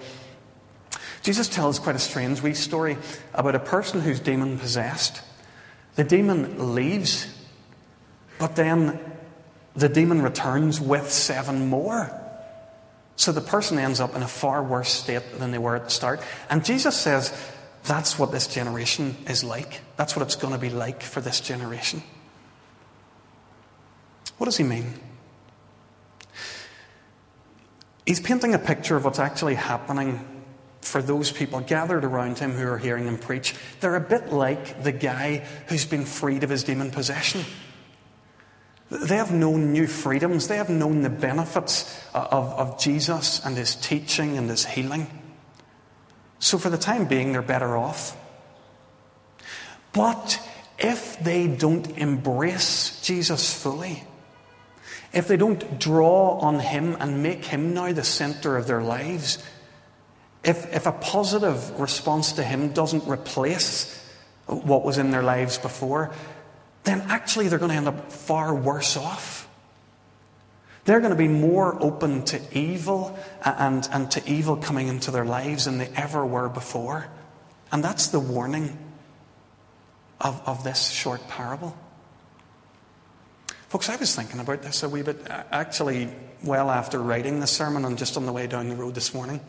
Jesus 1.21 1.47
tells 1.47 1.77
quite 1.77 1.95
a 1.95 1.99
strange 1.99 2.41
wee 2.41 2.53
story 2.53 2.97
about 3.33 3.55
a 3.55 3.59
person 3.59 4.01
who's 4.01 4.19
demon 4.19 4.57
possessed. 4.57 5.21
The 5.95 6.03
demon 6.03 6.73
leaves, 6.73 7.27
but 8.39 8.55
then 8.55 8.99
the 9.75 9.89
demon 9.89 10.21
returns 10.21 10.79
with 10.79 11.11
seven 11.11 11.67
more. 11.67 12.17
So 13.17 13.31
the 13.31 13.41
person 13.41 13.77
ends 13.77 13.99
up 13.99 14.15
in 14.15 14.23
a 14.23 14.27
far 14.27 14.63
worse 14.63 14.89
state 14.89 15.37
than 15.37 15.51
they 15.51 15.59
were 15.59 15.75
at 15.75 15.83
the 15.83 15.91
start. 15.91 16.21
And 16.49 16.65
Jesus 16.65 16.95
says, 16.95 17.31
that's 17.83 18.17
what 18.17 18.31
this 18.31 18.47
generation 18.47 19.15
is 19.27 19.43
like. 19.43 19.81
That's 19.97 20.15
what 20.15 20.23
it's 20.23 20.35
going 20.35 20.53
to 20.53 20.59
be 20.59 20.69
like 20.69 21.03
for 21.03 21.21
this 21.21 21.39
generation. 21.39 22.01
What 24.41 24.45
does 24.45 24.57
he 24.57 24.63
mean? 24.63 24.91
He's 28.07 28.19
painting 28.19 28.55
a 28.55 28.57
picture 28.57 28.95
of 28.95 29.05
what's 29.05 29.19
actually 29.19 29.53
happening 29.53 30.19
for 30.81 30.99
those 30.99 31.31
people 31.31 31.59
gathered 31.59 32.03
around 32.03 32.39
him 32.39 32.53
who 32.53 32.67
are 32.67 32.79
hearing 32.79 33.05
him 33.05 33.19
preach. 33.19 33.53
They're 33.81 33.95
a 33.95 34.01
bit 34.01 34.33
like 34.33 34.81
the 34.81 34.91
guy 34.91 35.45
who's 35.67 35.85
been 35.85 36.05
freed 36.05 36.43
of 36.43 36.49
his 36.49 36.63
demon 36.63 36.89
possession. 36.89 37.45
They 38.89 39.17
have 39.17 39.31
known 39.31 39.73
new 39.73 39.85
freedoms. 39.85 40.47
They 40.47 40.57
have 40.57 40.69
known 40.69 41.03
the 41.03 41.11
benefits 41.11 42.03
of, 42.15 42.47
of 42.53 42.79
Jesus 42.79 43.45
and 43.45 43.55
his 43.55 43.75
teaching 43.75 44.39
and 44.39 44.49
his 44.49 44.65
healing. 44.65 45.05
So, 46.39 46.57
for 46.57 46.71
the 46.71 46.79
time 46.79 47.05
being, 47.05 47.33
they're 47.33 47.43
better 47.43 47.77
off. 47.77 48.17
But 49.93 50.39
if 50.79 51.19
they 51.19 51.45
don't 51.45 51.95
embrace 51.95 52.99
Jesus 53.03 53.53
fully, 53.53 54.01
if 55.13 55.27
they 55.27 55.37
don't 55.37 55.79
draw 55.79 56.39
on 56.39 56.59
Him 56.59 56.95
and 56.99 57.21
make 57.21 57.45
Him 57.45 57.73
now 57.73 57.91
the 57.91 58.03
center 58.03 58.57
of 58.57 58.67
their 58.67 58.81
lives, 58.81 59.43
if, 60.43 60.73
if 60.73 60.85
a 60.85 60.91
positive 60.91 61.79
response 61.79 62.33
to 62.33 62.43
Him 62.43 62.73
doesn't 62.73 63.07
replace 63.07 63.97
what 64.47 64.83
was 64.83 64.97
in 64.97 65.11
their 65.11 65.23
lives 65.23 65.57
before, 65.57 66.11
then 66.83 67.01
actually 67.09 67.47
they're 67.47 67.59
going 67.59 67.71
to 67.71 67.77
end 67.77 67.87
up 67.87 68.11
far 68.11 68.53
worse 68.55 68.97
off. 68.97 69.47
They're 70.85 70.99
going 70.99 71.11
to 71.11 71.17
be 71.17 71.27
more 71.27 71.81
open 71.81 72.23
to 72.25 72.41
evil 72.57 73.17
and, 73.43 73.87
and 73.91 74.09
to 74.11 74.29
evil 74.29 74.57
coming 74.57 74.87
into 74.87 75.11
their 75.11 75.25
lives 75.25 75.65
than 75.65 75.77
they 75.77 75.89
ever 75.95 76.25
were 76.25 76.49
before. 76.49 77.07
And 77.71 77.83
that's 77.83 78.07
the 78.07 78.19
warning 78.19 78.77
of, 80.19 80.41
of 80.45 80.63
this 80.63 80.89
short 80.89 81.27
parable. 81.27 81.77
Folks, 83.71 83.87
I 83.87 83.95
was 83.95 84.13
thinking 84.13 84.41
about 84.41 84.63
this 84.63 84.83
a 84.83 84.89
wee 84.89 85.01
bit, 85.01 85.25
actually, 85.29 86.09
well 86.43 86.69
after 86.69 86.99
writing 86.99 87.39
the 87.39 87.47
sermon 87.47 87.85
and 87.85 87.97
just 87.97 88.17
on 88.17 88.25
the 88.25 88.33
way 88.33 88.45
down 88.45 88.67
the 88.67 88.75
road 88.75 88.95
this 88.95 89.13
morning. 89.13 89.39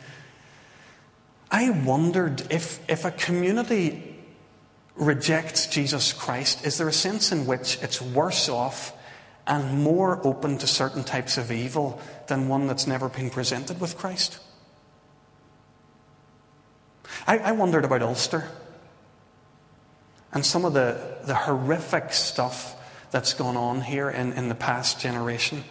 I 1.50 1.70
wondered 1.70 2.46
if, 2.48 2.88
if 2.88 3.04
a 3.04 3.10
community 3.10 4.16
rejects 4.94 5.66
Jesus 5.66 6.12
Christ, 6.12 6.64
is 6.64 6.78
there 6.78 6.86
a 6.86 6.92
sense 6.92 7.32
in 7.32 7.46
which 7.46 7.82
it's 7.82 8.00
worse 8.00 8.48
off 8.48 8.92
and 9.44 9.82
more 9.82 10.24
open 10.24 10.56
to 10.58 10.68
certain 10.68 11.02
types 11.02 11.36
of 11.36 11.50
evil 11.50 12.00
than 12.28 12.46
one 12.46 12.68
that's 12.68 12.86
never 12.86 13.08
been 13.08 13.28
presented 13.28 13.80
with 13.80 13.98
Christ? 13.98 14.38
I, 17.26 17.38
I 17.38 17.50
wondered 17.50 17.84
about 17.84 18.02
Ulster 18.02 18.46
and 20.32 20.46
some 20.46 20.64
of 20.64 20.74
the, 20.74 21.18
the 21.24 21.34
horrific 21.34 22.12
stuff 22.12 22.76
that's 23.12 23.34
gone 23.34 23.56
on 23.56 23.82
here 23.82 24.10
in, 24.10 24.32
in 24.32 24.48
the 24.48 24.54
past 24.54 24.98
generation. 24.98 25.62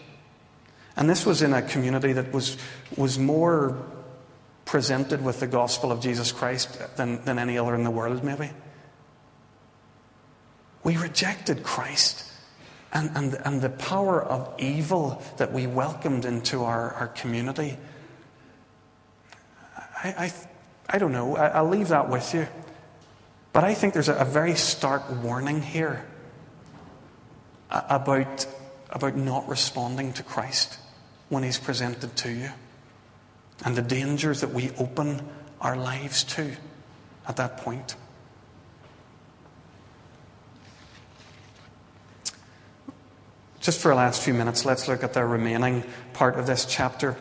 And 0.95 1.09
this 1.09 1.25
was 1.25 1.41
in 1.41 1.53
a 1.53 1.61
community 1.61 2.13
that 2.13 2.31
was, 2.31 2.55
was 2.95 3.17
more 3.17 3.77
presented 4.65 5.23
with 5.23 5.39
the 5.39 5.47
gospel 5.47 5.91
of 5.91 5.99
Jesus 5.99 6.31
Christ 6.31 6.79
than, 6.95 7.25
than 7.25 7.39
any 7.39 7.57
other 7.57 7.75
in 7.75 7.83
the 7.83 7.91
world, 7.91 8.23
maybe. 8.23 8.51
We 10.83 10.97
rejected 10.97 11.63
Christ 11.63 12.31
and, 12.93 13.11
and, 13.15 13.33
and 13.45 13.61
the 13.61 13.69
power 13.69 14.21
of 14.21 14.53
evil 14.59 15.21
that 15.37 15.51
we 15.51 15.65
welcomed 15.65 16.25
into 16.25 16.63
our, 16.63 16.93
our 16.93 17.07
community. 17.07 17.77
I, 19.75 20.07
I, 20.17 20.33
I 20.89 20.97
don't 20.99 21.11
know. 21.11 21.35
I, 21.37 21.61
will 21.61 21.69
leave 21.69 21.87
that 21.89 22.09
with 22.09 22.33
you. 22.33 22.47
But 23.53 23.63
I 23.63 23.73
think 23.73 23.93
there's 23.93 24.09
a, 24.09 24.15
a 24.15 24.25
very 24.25 24.55
stark 24.55 25.03
warning 25.23 25.61
here 25.61 26.05
about, 27.71 28.45
about 28.89 29.15
not 29.15 29.47
responding 29.47 30.13
to 30.13 30.23
Christ 30.23 30.77
when 31.29 31.43
He's 31.43 31.57
presented 31.57 32.15
to 32.17 32.31
you 32.31 32.51
and 33.63 33.75
the 33.75 33.81
dangers 33.81 34.41
that 34.41 34.51
we 34.51 34.71
open 34.77 35.21
our 35.59 35.75
lives 35.75 36.23
to 36.23 36.55
at 37.27 37.37
that 37.37 37.57
point. 37.57 37.95
Just 43.59 43.79
for 43.79 43.89
the 43.89 43.95
last 43.95 44.23
few 44.23 44.33
minutes, 44.33 44.65
let's 44.65 44.87
look 44.87 45.03
at 45.03 45.13
the 45.13 45.23
remaining 45.23 45.83
part 46.13 46.39
of 46.39 46.47
this 46.47 46.65
chapter. 46.65 47.15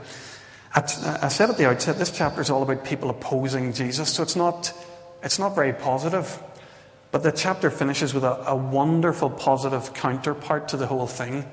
I 0.75 1.29
said 1.29 1.51
at 1.51 1.59
the 1.59 1.69
outset, 1.69 1.99
this 1.99 2.11
chapter 2.11 2.41
is 2.41 2.49
all 2.49 2.63
about 2.63 2.85
people 2.85 3.11
opposing 3.11 3.75
Jesus, 3.75 4.11
so 4.11 4.23
it's 4.23 4.37
not, 4.37 4.73
it's 5.23 5.39
not 5.39 5.55
very 5.55 5.75
positive. 5.75 6.43
But 7.11 7.23
the 7.23 7.33
chapter 7.33 7.71
finishes 7.71 8.15
with 8.15 8.25
a, 8.25 8.51
a 8.51 8.57
wonderful 8.57 9.31
positive 9.31 9.95
counterpart 9.95 10.69
to 10.69 10.77
the 10.77 10.87
whole 10.87 11.07
thing. 11.07 11.45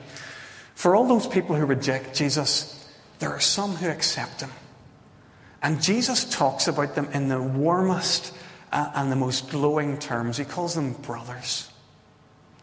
For 0.76 0.96
all 0.96 1.08
those 1.08 1.26
people 1.26 1.56
who 1.56 1.66
reject 1.66 2.16
Jesus, 2.16 2.88
there 3.20 3.32
are 3.32 3.40
some 3.40 3.72
who 3.76 3.90
accept 3.90 4.42
him. 4.42 4.52
And 5.64 5.82
Jesus 5.82 6.26
talks 6.26 6.68
about 6.68 6.94
them 6.94 7.10
in 7.14 7.30
the 7.30 7.42
warmest 7.42 8.34
uh, 8.72 8.92
and 8.94 9.12
the 9.12 9.16
most 9.16 9.50
glowing 9.50 9.98
terms. 9.98 10.38
He 10.38 10.46
calls 10.46 10.76
them 10.76 10.94
brothers 10.94 11.72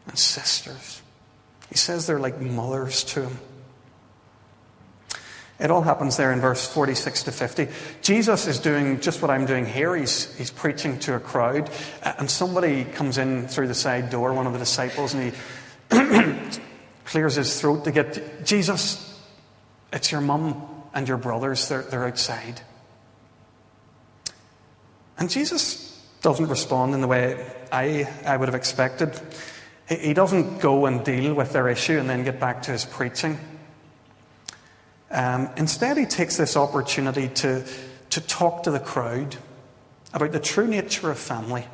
and 0.07 0.17
sisters. 0.17 1.03
He 1.71 1.77
says 1.77 2.07
they're 2.07 2.21
like 2.21 2.41
mothers 2.41 3.03
to 3.05 3.23
him. 3.23 3.39
It 5.61 5.71
all 5.71 5.83
happens 5.83 6.17
there 6.17 6.33
in 6.33 6.41
verse 6.41 6.67
46 6.67 7.25
to 7.25 7.33
50. 7.33 7.69
Jesus 8.03 8.47
is 8.49 8.59
doing 8.59 9.01
just 9.01 9.23
what 9.23 9.31
I'm 9.31 9.47
doing 9.47 9.65
here. 9.65 9.95
He's, 9.95 10.37
he's 10.37 10.51
preaching 10.51 10.99
to 11.01 11.15
a 11.15 11.21
crowd, 11.21 11.71
and 12.03 12.29
somebody 12.29 12.85
comes 12.85 13.19
in 13.19 13.47
through 13.47 13.69
the 13.69 13.75
side 13.75 14.11
door, 14.11 14.33
one 14.33 14.47
of 14.47 14.53
the 14.53 14.59
disciples, 14.59 15.15
and 15.15 15.33
he 15.33 16.61
clears 17.05 17.37
his 17.37 17.61
throat 17.61 17.85
to 17.85 17.93
get 17.93 18.45
Jesus, 18.45 19.21
it's 19.93 20.11
your 20.11 20.21
mum 20.21 20.61
and 20.93 21.07
your 21.07 21.19
brothers, 21.19 21.69
they're, 21.69 21.83
they're 21.83 22.07
outside. 22.07 22.61
And 25.17 25.31
Jesus 25.31 26.05
doesn't 26.23 26.49
respond 26.49 26.95
in 26.95 27.01
the 27.01 27.07
way 27.07 27.49
I, 27.71 28.09
I 28.27 28.37
would 28.37 28.49
have 28.49 28.55
expected. 28.57 29.19
He 29.89 30.15
doesn't 30.15 30.61
go 30.61 30.87
and 30.87 31.05
deal 31.05 31.35
with 31.35 31.53
their 31.53 31.69
issue 31.69 31.99
and 31.99 32.11
then 32.11 32.25
get 32.25 32.41
back 32.41 32.63
to 32.63 32.73
his 32.73 32.85
preaching. 32.85 33.39
Um, 35.11 35.51
instead, 35.57 35.97
he 35.97 36.07
takes 36.07 36.37
this 36.37 36.57
opportunity 36.57 37.29
to, 37.29 37.65
to 38.11 38.21
talk 38.21 38.65
to 38.65 38.71
the 38.71 38.81
crowd 38.81 39.37
about 40.13 40.33
the 40.33 40.41
true 40.41 40.67
nature 40.67 41.11
of 41.11 41.19
family. 41.19 41.67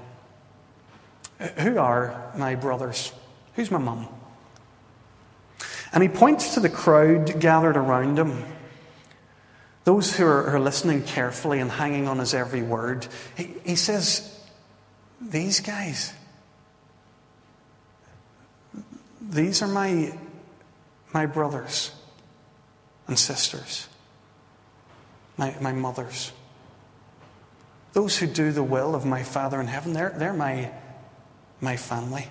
Who 1.59 1.79
are 1.79 2.33
my 2.37 2.55
brothers? 2.55 3.13
Who's 3.55 3.71
my 3.71 3.79
mum? 3.79 4.09
And 5.93 6.03
he 6.03 6.09
points 6.09 6.55
to 6.55 6.61
the 6.61 6.69
crowd 6.69 7.41
gathered 7.41 7.77
around 7.77 8.19
him, 8.19 8.45
those 9.85 10.17
who 10.17 10.25
are, 10.25 10.55
are 10.55 10.61
listening 10.61 11.03
carefully 11.03 11.59
and 11.59 11.71
hanging 11.71 12.07
on 12.07 12.19
his 12.19 12.35
every 12.35 12.63
word. 12.63 13.07
He, 13.37 13.55
he 13.65 13.77
says, 13.77 14.39
These 15.21 15.61
guys, 15.61 16.13
these 19.21 19.63
are 19.63 19.69
my, 19.69 20.17
my 21.13 21.27
brothers 21.27 21.93
and 23.11 23.19
sisters, 23.19 23.89
my, 25.37 25.53
my 25.61 25.73
mothers. 25.73 26.31
Those 27.93 28.17
who 28.17 28.29
do 28.29 28.53
the 28.53 28.63
will 28.63 28.95
of 28.95 29.05
my 29.05 29.25
Father 29.25 29.61
in 29.61 29.67
heaven, 29.67 29.93
they're, 29.93 30.15
they're 30.17 30.33
my, 30.33 30.71
my 31.61 31.77
family. 31.77 32.29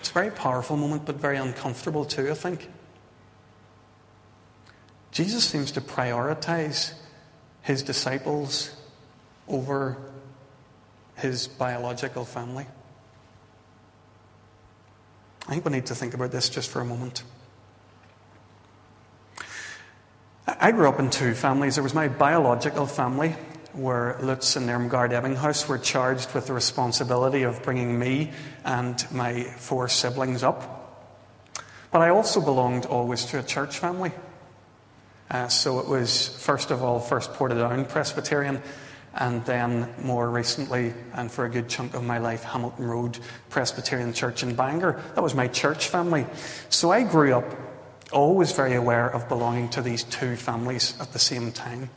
It's 0.00 0.08
a 0.08 0.12
very 0.14 0.30
powerful 0.30 0.78
moment, 0.78 1.04
but 1.04 1.16
very 1.16 1.36
uncomfortable 1.36 2.06
too, 2.06 2.30
I 2.30 2.34
think. 2.34 2.70
Jesus 5.12 5.44
seems 5.44 5.70
to 5.72 5.82
prioritize 5.82 6.94
his 7.60 7.82
disciples 7.82 8.74
over 9.48 9.98
his 11.16 11.46
biological 11.46 12.24
family. 12.24 12.66
I 15.46 15.50
think 15.50 15.64
we 15.64 15.72
need 15.72 15.86
to 15.86 15.94
think 15.94 16.14
about 16.14 16.30
this 16.30 16.48
just 16.48 16.70
for 16.70 16.80
a 16.80 16.84
moment. 16.84 17.22
I 20.46 20.72
grew 20.72 20.88
up 20.88 20.98
in 20.98 21.10
two 21.10 21.34
families. 21.34 21.74
There 21.74 21.82
was 21.82 21.94
my 21.94 22.08
biological 22.08 22.86
family, 22.86 23.36
where 23.74 24.16
Lutz 24.22 24.56
and 24.56 24.68
Irmgard 24.68 25.10
Ebbinghaus 25.10 25.68
were 25.68 25.78
charged 25.78 26.32
with 26.34 26.46
the 26.46 26.52
responsibility 26.52 27.42
of 27.42 27.62
bringing 27.62 27.98
me 27.98 28.30
and 28.64 29.04
my 29.10 29.42
four 29.42 29.88
siblings 29.88 30.42
up. 30.42 31.12
But 31.90 32.00
I 32.00 32.08
also 32.08 32.40
belonged 32.40 32.86
always 32.86 33.26
to 33.26 33.38
a 33.38 33.42
church 33.42 33.78
family. 33.78 34.12
Uh, 35.30 35.48
so 35.48 35.80
it 35.80 35.88
was, 35.88 36.28
first 36.28 36.70
of 36.70 36.82
all, 36.82 37.00
First 37.00 37.32
Portadown 37.34 37.88
Presbyterian, 37.88 38.62
and 39.16 39.44
then 39.44 39.92
more 40.02 40.28
recently, 40.28 40.92
and 41.14 41.30
for 41.30 41.44
a 41.44 41.48
good 41.48 41.68
chunk 41.68 41.94
of 41.94 42.02
my 42.02 42.18
life, 42.18 42.42
Hamilton 42.42 42.86
Road 42.86 43.18
Presbyterian 43.48 44.12
Church 44.12 44.42
in 44.42 44.54
Bangor. 44.54 45.00
That 45.14 45.22
was 45.22 45.34
my 45.34 45.46
church 45.48 45.88
family. 45.88 46.26
So 46.68 46.90
I 46.90 47.04
grew 47.04 47.34
up 47.34 47.44
always 48.12 48.52
very 48.52 48.74
aware 48.74 49.08
of 49.08 49.28
belonging 49.28 49.68
to 49.70 49.82
these 49.82 50.04
two 50.04 50.36
families 50.36 50.94
at 51.00 51.12
the 51.12 51.18
same 51.18 51.52
time. 51.52 51.90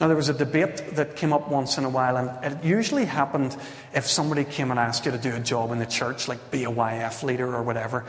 Now, 0.00 0.08
there 0.08 0.16
was 0.16 0.28
a 0.28 0.34
debate 0.34 0.96
that 0.96 1.14
came 1.14 1.32
up 1.32 1.48
once 1.48 1.78
in 1.78 1.84
a 1.84 1.88
while, 1.88 2.16
and 2.16 2.44
it 2.44 2.64
usually 2.64 3.04
happened 3.04 3.56
if 3.94 4.06
somebody 4.06 4.42
came 4.42 4.72
and 4.72 4.80
asked 4.80 5.06
you 5.06 5.12
to 5.12 5.18
do 5.18 5.34
a 5.34 5.40
job 5.40 5.70
in 5.70 5.78
the 5.78 5.86
church, 5.86 6.26
like 6.26 6.50
be 6.50 6.64
a 6.64 6.70
YF 6.70 7.22
leader 7.22 7.54
or 7.54 7.62
whatever. 7.62 8.04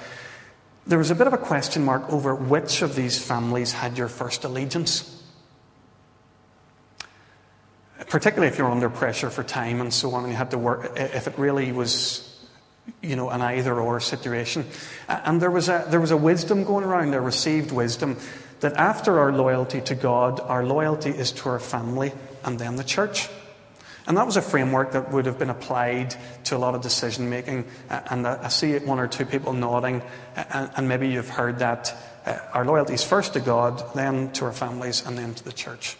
There 0.87 0.97
was 0.97 1.11
a 1.11 1.15
bit 1.15 1.27
of 1.27 1.33
a 1.33 1.37
question 1.37 1.85
mark 1.85 2.11
over 2.11 2.33
which 2.33 2.81
of 2.81 2.95
these 2.95 3.23
families 3.23 3.71
had 3.71 3.97
your 3.97 4.07
first 4.07 4.43
allegiance 4.43 5.14
particularly 8.15 8.47
if 8.47 8.57
you're 8.57 8.71
under 8.71 8.89
pressure 8.89 9.29
for 9.29 9.43
time 9.43 9.81
and 9.81 9.93
so 9.93 10.13
on, 10.13 10.23
and 10.23 10.31
you 10.31 10.37
had 10.37 10.49
to 10.49 10.57
work, 10.57 10.89
if 10.95 11.27
it 11.27 11.37
really 11.37 11.73
was, 11.73 12.47
you 13.01 13.13
know, 13.13 13.29
an 13.29 13.41
either 13.41 13.77
or 13.77 13.99
situation. 13.99 14.65
And 15.09 15.41
there 15.41 15.51
was, 15.51 15.67
a, 15.67 15.85
there 15.89 15.99
was 15.99 16.11
a 16.11 16.15
wisdom 16.15 16.63
going 16.63 16.85
around, 16.85 17.13
a 17.13 17.19
received 17.19 17.73
wisdom, 17.73 18.15
that 18.61 18.71
after 18.75 19.19
our 19.19 19.33
loyalty 19.33 19.81
to 19.81 19.95
God, 19.95 20.39
our 20.39 20.65
loyalty 20.65 21.09
is 21.09 21.33
to 21.33 21.49
our 21.49 21.59
family 21.59 22.13
and 22.45 22.57
then 22.57 22.77
the 22.77 22.85
church. 22.85 23.27
And 24.07 24.15
that 24.15 24.25
was 24.25 24.37
a 24.37 24.41
framework 24.41 24.93
that 24.93 25.11
would 25.11 25.25
have 25.25 25.37
been 25.37 25.49
applied 25.49 26.15
to 26.45 26.55
a 26.55 26.57
lot 26.57 26.73
of 26.73 26.81
decision 26.81 27.29
making. 27.29 27.65
And 27.89 28.25
I 28.25 28.47
see 28.47 28.77
one 28.77 28.97
or 28.97 29.09
two 29.09 29.25
people 29.25 29.51
nodding, 29.51 30.01
and 30.37 30.87
maybe 30.87 31.09
you've 31.09 31.27
heard 31.27 31.59
that 31.59 31.93
uh, 32.25 32.37
our 32.53 32.63
loyalty 32.63 32.93
is 32.93 33.03
first 33.03 33.33
to 33.33 33.41
God, 33.41 33.83
then 33.93 34.31
to 34.31 34.45
our 34.45 34.53
families, 34.53 35.05
and 35.05 35.17
then 35.17 35.33
to 35.33 35.43
the 35.43 35.51
church. 35.51 35.97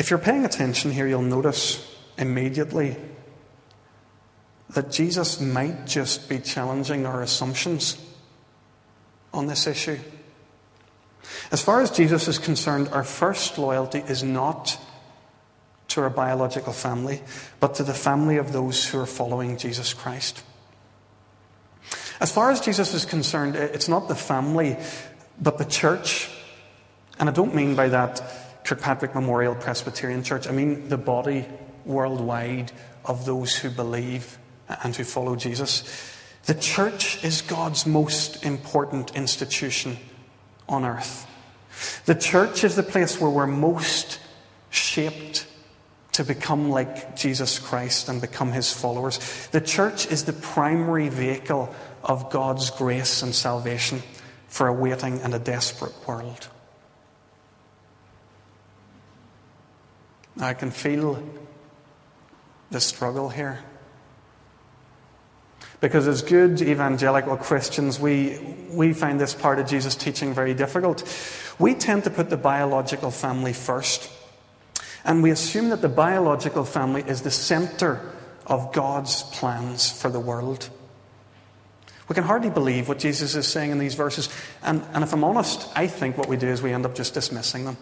If 0.00 0.08
you're 0.08 0.18
paying 0.18 0.46
attention 0.46 0.90
here, 0.90 1.06
you'll 1.06 1.20
notice 1.20 1.86
immediately 2.16 2.96
that 4.70 4.90
Jesus 4.90 5.42
might 5.42 5.86
just 5.86 6.26
be 6.26 6.38
challenging 6.38 7.04
our 7.04 7.20
assumptions 7.20 8.02
on 9.34 9.46
this 9.46 9.66
issue. 9.66 9.98
As 11.52 11.60
far 11.60 11.82
as 11.82 11.90
Jesus 11.90 12.28
is 12.28 12.38
concerned, 12.38 12.88
our 12.88 13.04
first 13.04 13.58
loyalty 13.58 13.98
is 13.98 14.22
not 14.22 14.78
to 15.88 16.00
our 16.00 16.08
biological 16.08 16.72
family, 16.72 17.20
but 17.60 17.74
to 17.74 17.82
the 17.82 17.92
family 17.92 18.38
of 18.38 18.54
those 18.54 18.86
who 18.86 18.98
are 18.98 19.06
following 19.06 19.58
Jesus 19.58 19.92
Christ. 19.92 20.42
As 22.20 22.32
far 22.32 22.50
as 22.50 22.62
Jesus 22.62 22.94
is 22.94 23.04
concerned, 23.04 23.54
it's 23.54 23.88
not 23.88 24.08
the 24.08 24.14
family, 24.14 24.78
but 25.38 25.58
the 25.58 25.66
church. 25.66 26.30
And 27.18 27.28
I 27.28 27.32
don't 27.32 27.54
mean 27.54 27.74
by 27.74 27.90
that 27.90 28.49
Kirkpatrick 28.70 29.16
Memorial 29.16 29.56
Presbyterian 29.56 30.22
Church. 30.22 30.46
I 30.46 30.52
mean 30.52 30.88
the 30.88 30.96
body 30.96 31.44
worldwide 31.84 32.70
of 33.04 33.26
those 33.26 33.56
who 33.56 33.68
believe 33.68 34.38
and 34.84 34.94
who 34.94 35.02
follow 35.02 35.34
Jesus. 35.34 35.82
The 36.46 36.54
church 36.54 37.24
is 37.24 37.42
God's 37.42 37.84
most 37.84 38.44
important 38.44 39.16
institution 39.16 39.96
on 40.68 40.84
earth. 40.84 41.26
The 42.04 42.14
church 42.14 42.62
is 42.62 42.76
the 42.76 42.84
place 42.84 43.20
where 43.20 43.28
we're 43.28 43.48
most 43.48 44.20
shaped 44.70 45.48
to 46.12 46.22
become 46.22 46.70
like 46.70 47.16
Jesus 47.16 47.58
Christ 47.58 48.08
and 48.08 48.20
become 48.20 48.52
his 48.52 48.72
followers. 48.72 49.48
The 49.50 49.60
church 49.60 50.06
is 50.06 50.26
the 50.26 50.32
primary 50.32 51.08
vehicle 51.08 51.74
of 52.04 52.30
God's 52.30 52.70
grace 52.70 53.22
and 53.22 53.34
salvation 53.34 54.00
for 54.46 54.68
a 54.68 54.72
waiting 54.72 55.20
and 55.22 55.34
a 55.34 55.40
desperate 55.40 55.94
world. 56.06 56.48
I 60.40 60.54
can 60.54 60.70
feel 60.70 61.22
the 62.70 62.80
struggle 62.80 63.28
here. 63.28 63.58
Because 65.80 66.06
as 66.08 66.22
good 66.22 66.60
evangelical 66.60 67.36
Christians, 67.36 67.98
we, 67.98 68.38
we 68.70 68.92
find 68.92 69.18
this 69.18 69.34
part 69.34 69.58
of 69.58 69.66
Jesus' 69.66 69.96
teaching 69.96 70.34
very 70.34 70.54
difficult. 70.54 71.04
We 71.58 71.74
tend 71.74 72.04
to 72.04 72.10
put 72.10 72.30
the 72.30 72.36
biological 72.36 73.10
family 73.10 73.52
first. 73.52 74.10
And 75.04 75.22
we 75.22 75.30
assume 75.30 75.70
that 75.70 75.80
the 75.80 75.88
biological 75.88 76.64
family 76.64 77.02
is 77.06 77.22
the 77.22 77.30
center 77.30 78.00
of 78.46 78.72
God's 78.72 79.22
plans 79.22 79.90
for 79.90 80.10
the 80.10 80.20
world. 80.20 80.68
We 82.08 82.14
can 82.14 82.24
hardly 82.24 82.50
believe 82.50 82.88
what 82.88 82.98
Jesus 82.98 83.34
is 83.34 83.46
saying 83.46 83.70
in 83.70 83.78
these 83.78 83.94
verses. 83.94 84.28
And, 84.62 84.82
and 84.92 85.02
if 85.02 85.12
I'm 85.12 85.24
honest, 85.24 85.70
I 85.74 85.86
think 85.86 86.18
what 86.18 86.28
we 86.28 86.36
do 86.36 86.48
is 86.48 86.60
we 86.60 86.72
end 86.72 86.84
up 86.84 86.94
just 86.94 87.14
dismissing 87.14 87.64
them 87.64 87.78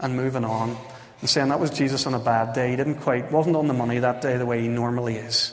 and 0.00 0.16
moving 0.16 0.44
on 0.44 0.76
and 1.20 1.28
saying 1.28 1.48
that 1.48 1.60
was 1.60 1.70
Jesus 1.70 2.06
on 2.06 2.14
a 2.14 2.18
bad 2.18 2.54
day. 2.54 2.70
He 2.70 2.76
didn't 2.76 2.96
quite, 2.96 3.30
wasn't 3.32 3.56
on 3.56 3.66
the 3.66 3.74
money 3.74 3.98
that 3.98 4.20
day 4.20 4.36
the 4.36 4.46
way 4.46 4.60
he 4.62 4.68
normally 4.68 5.16
is. 5.16 5.52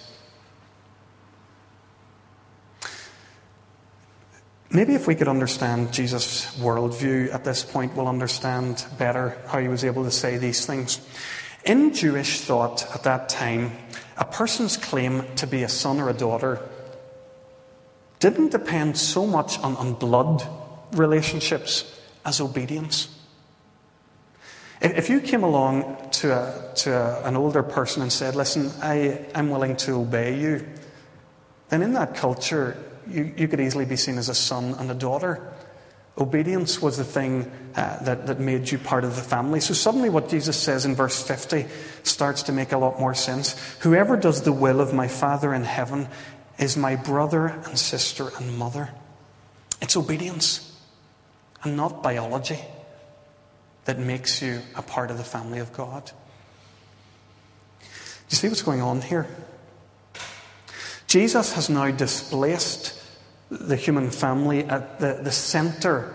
Maybe 4.70 4.94
if 4.94 5.08
we 5.08 5.16
could 5.16 5.30
understand 5.30 5.94
Jesus' 5.94 6.54
worldview 6.58 7.34
at 7.34 7.46
this 7.46 7.64
point, 7.64 7.96
we'll 7.96 8.10
understand 8.10 8.86
better 8.98 9.38
how 9.48 9.60
he 9.60 9.70
was 9.70 9.86
able 9.86 10.04
to 10.04 10.12
say 10.12 10.38
these 10.38 10.66
things. 10.66 11.00
In 11.64 11.94
Jewish 11.94 12.42
thought 12.42 12.86
at 12.94 13.04
that 13.04 13.30
time, 13.30 13.72
a 14.18 14.26
person's 14.26 14.76
claim 14.76 15.24
to 15.38 15.48
be 15.48 15.64
a 15.64 15.70
son 15.70 16.00
or 16.00 16.10
a 16.10 16.14
daughter 16.14 16.60
didn't 18.20 18.50
depend 18.50 18.98
so 18.98 19.26
much 19.26 19.58
on, 19.60 19.78
on 19.78 19.94
blood 19.94 20.46
relationships 20.92 22.00
as 22.26 22.42
obedience. 22.42 23.15
If 24.82 25.10
you 25.10 25.22
came 25.22 25.44
along 25.44 26.10
to, 26.12 26.34
a, 26.34 26.74
to 26.76 26.94
a, 26.94 27.24
an 27.24 27.36
older 27.36 27.64
person 27.64 28.02
and 28.02 28.12
said, 28.12 28.36
Listen, 28.36 28.72
I, 28.82 29.26
I'm 29.34 29.50
willing 29.50 29.78
to 29.78 29.94
obey 29.94 30.40
you, 30.40 30.68
then 31.70 31.82
in 31.82 31.94
that 31.94 32.16
culture, 32.16 32.78
you, 33.10 33.34
you 33.38 33.48
could 33.48 33.60
easily 33.60 33.86
be 33.86 33.96
seen 33.96 34.18
as 34.18 34.30
a 34.30 34.36
son 34.36 34.76
and 34.78 34.92
a 34.92 34.94
daughter. 34.94 35.54
Obedience 36.18 36.82
was 36.82 36.98
the 36.98 37.04
thing 37.04 37.52
uh, 37.76 38.02
that, 38.04 38.28
that 38.28 38.40
made 38.40 38.72
you 38.72 38.78
part 38.78 39.04
of 39.04 39.16
the 39.16 39.22
family. 39.22 39.60
So 39.60 39.74
suddenly, 39.74 40.10
what 40.10 40.30
Jesus 40.30 40.58
says 40.58 40.86
in 40.86 40.96
verse 40.96 41.22
50 41.22 41.66
starts 42.04 42.44
to 42.44 42.52
make 42.52 42.72
a 42.72 42.78
lot 42.78 43.00
more 43.00 43.14
sense. 43.14 43.56
Whoever 43.80 44.16
does 44.16 44.44
the 44.44 44.54
will 44.54 44.80
of 44.80 44.94
my 44.94 45.08
Father 45.08 45.54
in 45.54 45.64
heaven 45.64 46.08
is 46.58 46.78
my 46.78 46.96
brother 46.96 47.48
and 47.48 47.78
sister 47.78 48.30
and 48.38 48.58
mother. 48.58 48.90
It's 49.82 49.98
obedience 49.98 50.80
and 51.64 51.76
not 51.76 52.02
biology 52.02 52.60
that 53.86 54.00
makes 54.00 54.42
you 54.42 54.62
a 54.76 54.82
part 54.82 55.12
of 55.12 55.18
the 55.18 55.24
family 55.24 55.60
of 55.60 55.72
God. 55.74 56.06
Do 57.80 57.86
you 58.30 58.38
see 58.38 58.50
what's 58.50 58.64
going 58.64 58.82
on 58.82 59.02
here? 59.02 59.28
Jesus 61.08 61.54
has 61.54 61.70
now 61.70 61.92
displaced 61.92 63.00
the 63.50 63.76
human 63.76 64.10
family 64.10 64.64
at 64.64 65.00
the, 65.00 65.20
the 65.24 65.32
center 65.32 66.14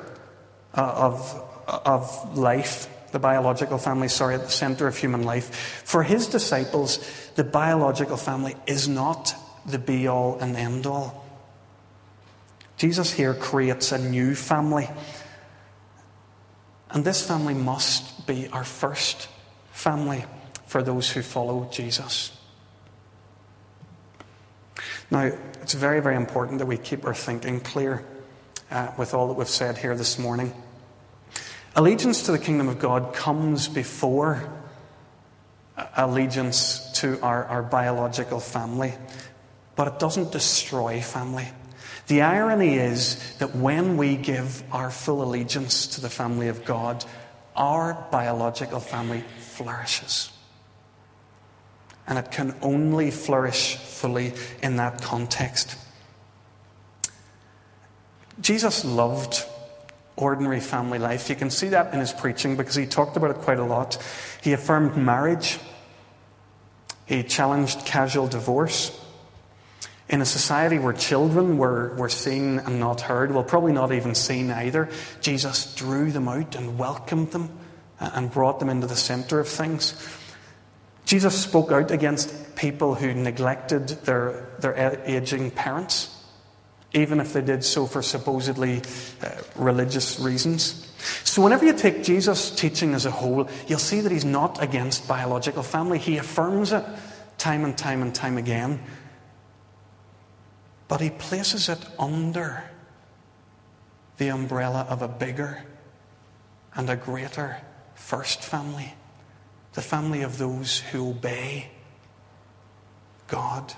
uh, 0.74 0.80
of, 0.83 1.42
of 1.66 2.37
life, 2.37 2.88
the 3.12 3.20
biological 3.20 3.78
family, 3.78 4.09
sorry, 4.09 4.35
at 4.35 4.42
the 4.42 4.50
center 4.50 4.88
of 4.88 4.96
human 4.96 5.22
life. 5.22 5.83
For 5.85 6.02
his 6.02 6.26
disciples, 6.26 6.98
the 7.37 7.44
biological 7.44 8.16
family 8.16 8.56
is 8.66 8.88
not 8.88 9.35
the 9.64 9.78
be 9.78 10.09
all 10.09 10.38
and 10.40 10.56
end 10.56 10.87
all. 10.87 11.24
Jesus 12.76 13.12
here 13.12 13.35
creates 13.35 13.92
a 13.92 13.98
new 13.98 14.35
family. 14.35 14.88
And 16.92 17.05
this 17.05 17.26
family 17.26 17.55
must 17.55 18.26
be 18.26 18.48
our 18.48 18.64
first 18.64 19.29
family 19.72 20.24
for 20.66 20.83
those 20.83 21.11
who 21.11 21.22
follow 21.22 21.68
Jesus. 21.70 22.37
Now, 25.11 25.33
it's 25.62 25.74
very, 25.74 26.00
very 26.00 26.16
important 26.16 26.59
that 26.59 26.66
we 26.66 26.76
keep 26.76 27.05
our 27.05 27.14
thinking 27.14 27.61
clear 27.61 28.05
uh, 28.70 28.92
with 28.96 29.14
all 29.14 29.29
that 29.29 29.35
we've 29.35 29.48
said 29.48 29.79
here 29.79 29.96
this 29.96 30.18
morning. 30.18 30.53
Allegiance 31.74 32.24
to 32.26 32.33
the 32.33 32.38
kingdom 32.38 32.68
of 32.68 32.79
God 32.79 33.14
comes 33.14 33.68
before 33.68 34.48
allegiance 35.96 36.90
to 36.92 37.20
our, 37.22 37.44
our 37.44 37.62
biological 37.62 38.40
family, 38.40 38.92
but 39.76 39.88
it 39.88 39.98
doesn't 39.98 40.33
destroy 40.33 41.00
family. 41.00 41.48
The 42.11 42.23
irony 42.23 42.75
is 42.75 43.37
that 43.38 43.55
when 43.55 43.96
we 43.96 44.16
give 44.16 44.64
our 44.73 44.90
full 44.90 45.23
allegiance 45.23 45.87
to 45.94 46.01
the 46.01 46.11
family 46.11 46.49
of 46.49 46.64
God, 46.64 47.05
our 47.55 48.05
biological 48.11 48.81
family 48.81 49.23
flourishes. 49.38 50.33
And 52.09 52.18
it 52.18 52.33
can 52.33 52.57
only 52.62 53.12
flourish 53.12 53.77
fully 53.77 54.33
in 54.61 54.75
that 54.75 55.03
context. 55.03 55.79
Jesus 58.40 58.85
loved 58.85 59.44
ordinary 60.16 60.59
family 60.59 60.99
life. 60.99 61.31
You 61.31 61.37
can 61.37 61.49
see 61.49 61.68
that 61.68 61.94
in 61.94 62.01
his 62.01 62.12
preaching 62.12 62.57
because 62.57 62.75
he 62.75 62.87
talked 62.87 63.16
about 63.16 63.31
it 63.31 63.37
quite 63.37 63.61
a 63.61 63.64
lot. 63.64 64.03
He 64.42 64.53
affirmed 64.53 64.96
marriage, 64.96 65.61
he 67.07 67.23
challenged 67.23 67.87
casual 67.87 68.27
divorce. 68.27 69.00
In 70.11 70.20
a 70.20 70.27
society 70.27 70.81
where 70.81 70.92
children 70.92 71.57
were, 71.57 71.94
were 71.94 72.09
seen 72.09 72.59
and 72.59 72.81
not 72.81 73.01
heard, 73.01 73.33
well, 73.33 73.44
probably 73.44 73.73
not 73.73 73.92
even 73.92 74.16
seen 74.16 74.51
either, 74.51 74.88
Jesus 75.20 75.73
drew 75.77 76.11
them 76.11 76.27
out 76.27 76.57
and 76.57 76.77
welcomed 76.77 77.31
them 77.31 77.49
and 78.01 78.29
brought 78.29 78.59
them 78.59 78.68
into 78.68 78.88
the 78.88 78.96
center 78.96 79.38
of 79.38 79.46
things. 79.46 79.94
Jesus 81.05 81.40
spoke 81.40 81.70
out 81.70 81.92
against 81.92 82.57
people 82.57 82.96
who 82.96 83.14
neglected 83.14 83.88
their, 84.05 84.49
their 84.59 84.75
aging 85.07 85.53
parents, 85.53 86.16
even 86.92 87.20
if 87.20 87.33
they 87.33 87.40
did 87.40 87.62
so 87.62 87.87
for 87.87 88.03
supposedly 88.03 88.83
uh, 89.23 89.31
religious 89.55 90.18
reasons. 90.18 90.92
So, 91.23 91.42
whenever 91.42 91.64
you 91.64 91.73
take 91.73 92.03
Jesus' 92.03 92.51
teaching 92.51 92.94
as 92.94 93.07
a 93.07 93.12
whole, 93.12 93.49
you'll 93.68 93.79
see 93.79 94.01
that 94.01 94.11
he's 94.11 94.25
not 94.25 94.62
against 94.62 95.07
biological 95.07 95.62
family. 95.62 95.99
He 95.99 96.18
affirms 96.18 96.73
it 96.73 96.85
time 97.38 97.64
and 97.64 97.79
time 97.79 98.03
and 98.03 98.14
time 98.14 98.37
again. 98.37 98.81
But 100.90 101.00
he 101.00 101.11
places 101.11 101.68
it 101.68 101.79
under 102.00 102.64
the 104.16 104.26
umbrella 104.26 104.85
of 104.88 105.03
a 105.03 105.09
bigger 105.09 105.62
and 106.74 106.90
a 106.90 106.96
greater 106.96 107.59
first 107.94 108.42
family 108.42 108.94
the 109.74 109.83
family 109.83 110.22
of 110.22 110.37
those 110.37 110.81
who 110.81 111.11
obey 111.11 111.68
God. 113.29 113.72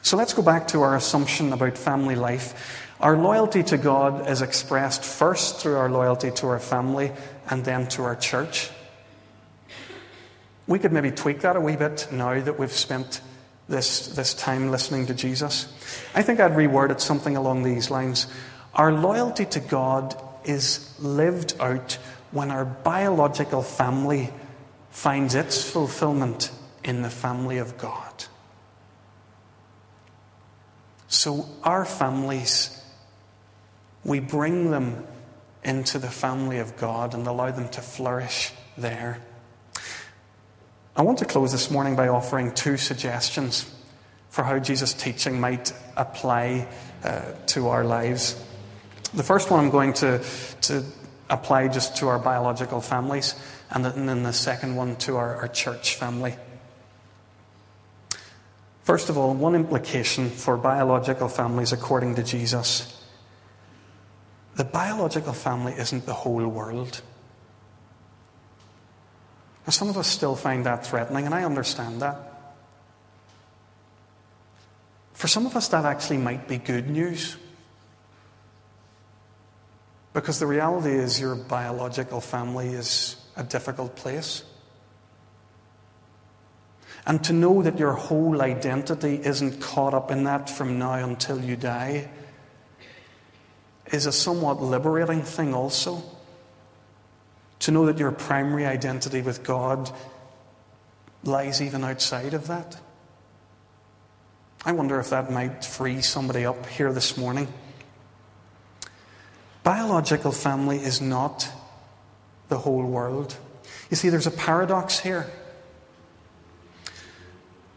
So 0.00 0.16
let's 0.16 0.32
go 0.32 0.40
back 0.40 0.68
to 0.68 0.80
our 0.80 0.96
assumption 0.96 1.52
about 1.52 1.76
family 1.76 2.14
life. 2.14 2.88
Our 2.98 3.14
loyalty 3.18 3.62
to 3.64 3.76
God 3.76 4.30
is 4.30 4.40
expressed 4.40 5.04
first 5.04 5.60
through 5.60 5.76
our 5.76 5.90
loyalty 5.90 6.30
to 6.30 6.46
our 6.46 6.60
family 6.60 7.12
and 7.50 7.62
then 7.62 7.88
to 7.88 8.04
our 8.04 8.16
church. 8.16 8.70
We 10.66 10.78
could 10.78 10.92
maybe 10.92 11.10
tweak 11.10 11.42
that 11.42 11.56
a 11.56 11.60
wee 11.60 11.76
bit 11.76 12.08
now 12.10 12.40
that 12.40 12.58
we've 12.58 12.72
spent 12.72 13.20
this, 13.68 14.08
this 14.08 14.34
time 14.34 14.70
listening 14.70 15.06
to 15.06 15.14
Jesus. 15.14 15.72
I 16.14 16.22
think 16.22 16.40
I'd 16.40 16.52
reword 16.52 16.90
it 16.90 17.00
something 17.00 17.36
along 17.36 17.62
these 17.62 17.90
lines. 17.90 18.26
Our 18.74 18.92
loyalty 18.92 19.44
to 19.46 19.60
God 19.60 20.20
is 20.44 20.94
lived 21.00 21.54
out 21.60 21.98
when 22.30 22.50
our 22.50 22.64
biological 22.64 23.62
family 23.62 24.30
finds 24.90 25.34
its 25.34 25.68
fulfillment 25.68 26.50
in 26.84 27.02
the 27.02 27.10
family 27.10 27.58
of 27.58 27.78
God. 27.78 28.24
So, 31.08 31.46
our 31.62 31.84
families, 31.84 32.82
we 34.02 34.18
bring 34.18 34.70
them 34.70 35.06
into 35.62 35.98
the 35.98 36.10
family 36.10 36.58
of 36.58 36.76
God 36.76 37.14
and 37.14 37.26
allow 37.26 37.50
them 37.50 37.68
to 37.70 37.80
flourish 37.80 38.52
there. 38.76 39.20
I 40.94 41.02
want 41.02 41.18
to 41.18 41.24
close 41.24 41.52
this 41.52 41.70
morning 41.70 41.96
by 41.96 42.08
offering 42.08 42.52
two 42.52 42.76
suggestions 42.76 43.70
for 44.28 44.44
how 44.44 44.58
Jesus' 44.58 44.92
teaching 44.92 45.40
might 45.40 45.72
apply 45.96 46.68
uh, 47.02 47.32
to 47.46 47.68
our 47.68 47.84
lives. 47.84 48.42
The 49.14 49.22
first 49.22 49.50
one 49.50 49.64
I'm 49.64 49.70
going 49.70 49.94
to, 49.94 50.22
to 50.62 50.84
apply 51.30 51.68
just 51.68 51.96
to 51.98 52.08
our 52.08 52.18
biological 52.18 52.80
families, 52.80 53.34
and 53.70 53.84
then 53.84 54.22
the 54.22 54.32
second 54.32 54.76
one 54.76 54.96
to 54.96 55.16
our, 55.16 55.36
our 55.36 55.48
church 55.48 55.96
family. 55.96 56.34
First 58.84 59.08
of 59.08 59.16
all, 59.16 59.32
one 59.34 59.54
implication 59.54 60.28
for 60.28 60.56
biological 60.56 61.28
families 61.28 61.72
according 61.72 62.16
to 62.16 62.22
Jesus 62.22 63.02
the 64.54 64.64
biological 64.64 65.32
family 65.32 65.72
isn't 65.72 66.04
the 66.04 66.12
whole 66.12 66.46
world. 66.46 67.00
Now, 69.66 69.70
some 69.70 69.88
of 69.88 69.96
us 69.96 70.08
still 70.08 70.34
find 70.34 70.66
that 70.66 70.84
threatening, 70.84 71.26
and 71.26 71.34
I 71.34 71.44
understand 71.44 72.02
that. 72.02 72.16
For 75.12 75.28
some 75.28 75.46
of 75.46 75.54
us, 75.54 75.68
that 75.68 75.84
actually 75.84 76.18
might 76.18 76.48
be 76.48 76.58
good 76.58 76.90
news. 76.90 77.36
Because 80.12 80.40
the 80.40 80.46
reality 80.46 80.90
is, 80.90 81.20
your 81.20 81.36
biological 81.36 82.20
family 82.20 82.68
is 82.68 83.16
a 83.36 83.44
difficult 83.44 83.94
place. 83.94 84.42
And 87.06 87.22
to 87.24 87.32
know 87.32 87.62
that 87.62 87.78
your 87.78 87.92
whole 87.92 88.42
identity 88.42 89.20
isn't 89.22 89.60
caught 89.60 89.94
up 89.94 90.10
in 90.10 90.24
that 90.24 90.50
from 90.50 90.78
now 90.78 90.94
until 90.94 91.40
you 91.40 91.56
die 91.56 92.10
is 93.92 94.06
a 94.06 94.12
somewhat 94.12 94.60
liberating 94.60 95.22
thing, 95.22 95.54
also. 95.54 96.02
To 97.62 97.70
know 97.70 97.86
that 97.86 97.98
your 97.98 98.10
primary 98.10 98.66
identity 98.66 99.22
with 99.22 99.44
God 99.44 99.88
lies 101.22 101.62
even 101.62 101.84
outside 101.84 102.34
of 102.34 102.48
that. 102.48 102.80
I 104.64 104.72
wonder 104.72 104.98
if 104.98 105.10
that 105.10 105.30
might 105.30 105.64
free 105.64 106.02
somebody 106.02 106.44
up 106.44 106.66
here 106.66 106.92
this 106.92 107.16
morning. 107.16 107.46
Biological 109.62 110.32
family 110.32 110.78
is 110.78 111.00
not 111.00 111.48
the 112.48 112.58
whole 112.58 112.84
world. 112.84 113.36
You 113.90 113.96
see, 113.96 114.08
there's 114.08 114.26
a 114.26 114.32
paradox 114.32 114.98
here. 114.98 115.30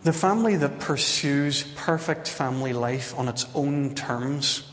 The 0.02 0.14
family 0.14 0.56
that 0.56 0.80
pursues 0.80 1.62
perfect 1.76 2.28
family 2.28 2.74
life 2.74 3.14
on 3.20 3.28
its 3.28 3.46
own 3.54 3.94
terms, 3.94 4.64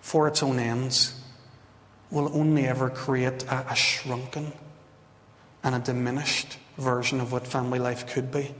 for 0.00 0.26
its 0.26 0.42
own 0.42 0.58
ends, 0.58 1.21
will 2.12 2.30
only 2.34 2.66
ever 2.66 2.90
create 2.90 3.42
a, 3.44 3.72
a 3.72 3.74
shrunken 3.74 4.52
and 5.64 5.74
a 5.74 5.78
diminished 5.78 6.58
version 6.76 7.20
of 7.20 7.32
what 7.32 7.46
family 7.46 7.78
life 7.78 8.06
could 8.06 8.30
be. 8.30 8.54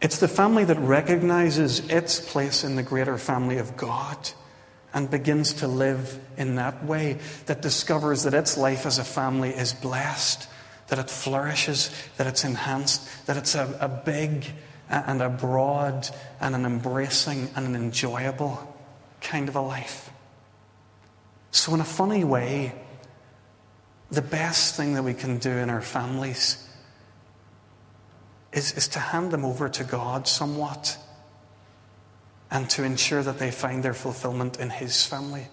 It's 0.00 0.18
the 0.18 0.28
family 0.28 0.64
that 0.64 0.78
recognizes 0.78 1.80
its 1.88 2.20
place 2.20 2.62
in 2.62 2.76
the 2.76 2.82
greater 2.82 3.18
family 3.18 3.58
of 3.58 3.76
God 3.76 4.30
and 4.94 5.10
begins 5.10 5.54
to 5.54 5.66
live 5.66 6.18
in 6.36 6.54
that 6.56 6.84
way, 6.84 7.18
that 7.46 7.62
discovers 7.62 8.22
that 8.22 8.34
its 8.34 8.56
life 8.56 8.86
as 8.86 8.98
a 8.98 9.04
family 9.04 9.50
is 9.50 9.72
blessed, 9.72 10.48
that 10.88 10.98
it 10.98 11.10
flourishes, 11.10 11.90
that 12.16 12.26
it's 12.26 12.44
enhanced, 12.44 13.26
that 13.26 13.36
it's 13.36 13.54
a, 13.54 13.76
a 13.80 13.88
big 13.88 14.46
and 14.88 15.20
a 15.20 15.28
broad 15.28 16.08
and 16.40 16.54
an 16.54 16.64
embracing 16.64 17.48
and 17.56 17.66
an 17.66 17.74
enjoyable 17.74 18.76
kind 19.20 19.48
of 19.48 19.56
a 19.56 19.60
life. 19.60 20.10
So, 21.50 21.74
in 21.74 21.80
a 21.80 21.84
funny 21.84 22.24
way, 22.24 22.72
the 24.10 24.22
best 24.22 24.74
thing 24.74 24.94
that 24.94 25.02
we 25.02 25.14
can 25.14 25.38
do 25.38 25.50
in 25.50 25.70
our 25.70 25.82
families 25.82 26.68
is, 28.52 28.72
is 28.72 28.88
to 28.88 28.98
hand 28.98 29.30
them 29.30 29.44
over 29.44 29.68
to 29.68 29.84
God 29.84 30.26
somewhat 30.26 30.98
and 32.50 32.68
to 32.70 32.82
ensure 32.82 33.22
that 33.22 33.38
they 33.38 33.50
find 33.50 33.82
their 33.82 33.94
fulfillment 33.94 34.58
in 34.58 34.70
His 34.70 35.04
family. 35.04 35.48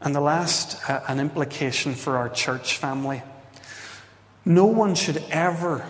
And 0.00 0.14
the 0.14 0.20
last, 0.20 0.88
uh, 0.88 1.00
an 1.08 1.18
implication 1.18 1.94
for 1.94 2.16
our 2.16 2.28
church 2.28 2.76
family. 2.76 3.22
No 4.44 4.66
one 4.66 4.94
should 4.94 5.24
ever 5.30 5.84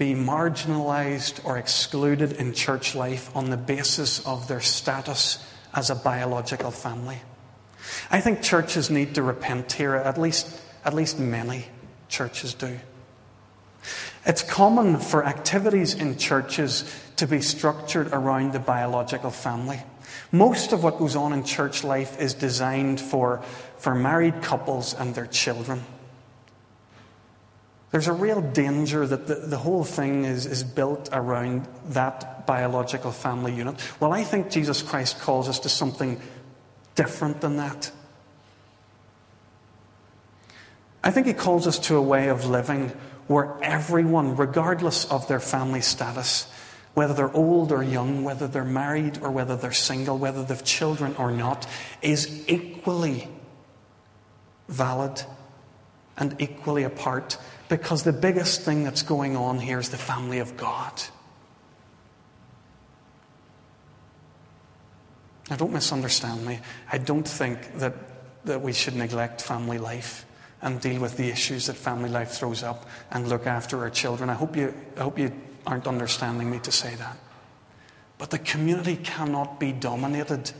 be 0.00 0.14
marginalized 0.14 1.44
or 1.44 1.58
excluded 1.58 2.32
in 2.32 2.54
church 2.54 2.94
life 2.94 3.30
on 3.36 3.50
the 3.50 3.56
basis 3.58 4.26
of 4.26 4.48
their 4.48 4.62
status 4.62 5.44
as 5.74 5.90
a 5.90 5.94
biological 5.94 6.70
family. 6.70 7.18
I 8.10 8.22
think 8.22 8.40
churches 8.40 8.88
need 8.88 9.14
to 9.16 9.22
repent 9.22 9.72
here, 9.72 9.94
at 9.94 10.16
least, 10.16 10.58
at 10.86 10.94
least 10.94 11.18
many 11.18 11.66
churches 12.08 12.54
do. 12.54 12.78
It's 14.24 14.42
common 14.42 14.98
for 14.98 15.26
activities 15.26 15.92
in 15.92 16.16
churches 16.16 16.90
to 17.16 17.26
be 17.26 17.42
structured 17.42 18.08
around 18.10 18.54
the 18.54 18.58
biological 18.58 19.30
family. 19.30 19.80
Most 20.32 20.72
of 20.72 20.82
what 20.82 20.98
goes 20.98 21.14
on 21.14 21.34
in 21.34 21.44
church 21.44 21.84
life 21.84 22.18
is 22.18 22.32
designed 22.32 23.02
for, 23.02 23.42
for 23.76 23.94
married 23.94 24.40
couples 24.40 24.94
and 24.94 25.14
their 25.14 25.26
children. 25.26 25.84
There's 27.90 28.06
a 28.06 28.12
real 28.12 28.40
danger 28.40 29.06
that 29.06 29.26
the, 29.26 29.34
the 29.34 29.58
whole 29.58 29.82
thing 29.82 30.24
is, 30.24 30.46
is 30.46 30.62
built 30.62 31.08
around 31.12 31.66
that 31.88 32.46
biological 32.46 33.10
family 33.10 33.52
unit. 33.52 33.76
Well, 33.98 34.12
I 34.12 34.22
think 34.22 34.50
Jesus 34.50 34.80
Christ 34.80 35.20
calls 35.20 35.48
us 35.48 35.58
to 35.60 35.68
something 35.68 36.20
different 36.94 37.40
than 37.40 37.56
that. 37.56 37.90
I 41.02 41.10
think 41.10 41.26
he 41.26 41.32
calls 41.32 41.66
us 41.66 41.78
to 41.80 41.96
a 41.96 42.02
way 42.02 42.28
of 42.28 42.44
living 42.44 42.92
where 43.26 43.56
everyone, 43.62 44.36
regardless 44.36 45.04
of 45.10 45.26
their 45.28 45.40
family 45.40 45.80
status, 45.80 46.48
whether 46.94 47.14
they're 47.14 47.34
old 47.34 47.72
or 47.72 47.82
young, 47.82 48.24
whether 48.24 48.46
they're 48.46 48.64
married 48.64 49.18
or 49.22 49.30
whether 49.30 49.56
they're 49.56 49.72
single, 49.72 50.18
whether 50.18 50.44
they've 50.44 50.64
children 50.64 51.14
or 51.16 51.30
not, 51.30 51.66
is 52.02 52.44
equally 52.48 53.28
valid 54.68 55.22
and 56.16 56.36
equally 56.40 56.82
a 56.82 56.90
part 56.90 57.38
because 57.70 58.02
the 58.02 58.12
biggest 58.12 58.62
thing 58.62 58.82
that's 58.82 59.02
going 59.02 59.36
on 59.36 59.60
here 59.60 59.78
is 59.78 59.90
the 59.90 59.96
family 59.96 60.40
of 60.40 60.56
God. 60.56 60.92
Now, 65.48 65.56
don't 65.56 65.72
misunderstand 65.72 66.44
me. 66.44 66.58
I 66.90 66.98
don't 66.98 67.26
think 67.26 67.78
that, 67.78 67.94
that 68.44 68.60
we 68.60 68.72
should 68.72 68.96
neglect 68.96 69.40
family 69.40 69.78
life 69.78 70.26
and 70.62 70.80
deal 70.80 71.00
with 71.00 71.16
the 71.16 71.28
issues 71.28 71.66
that 71.66 71.76
family 71.76 72.10
life 72.10 72.32
throws 72.32 72.64
up 72.64 72.86
and 73.12 73.28
look 73.28 73.46
after 73.46 73.78
our 73.78 73.90
children. 73.90 74.30
I 74.30 74.34
hope 74.34 74.56
you, 74.56 74.74
I 74.96 75.02
hope 75.02 75.18
you 75.18 75.32
aren't 75.64 75.86
understanding 75.86 76.50
me 76.50 76.58
to 76.60 76.72
say 76.72 76.96
that. 76.96 77.16
But 78.18 78.30
the 78.30 78.38
community 78.38 78.96
cannot 78.96 79.60
be 79.60 79.70
dominated 79.70 80.50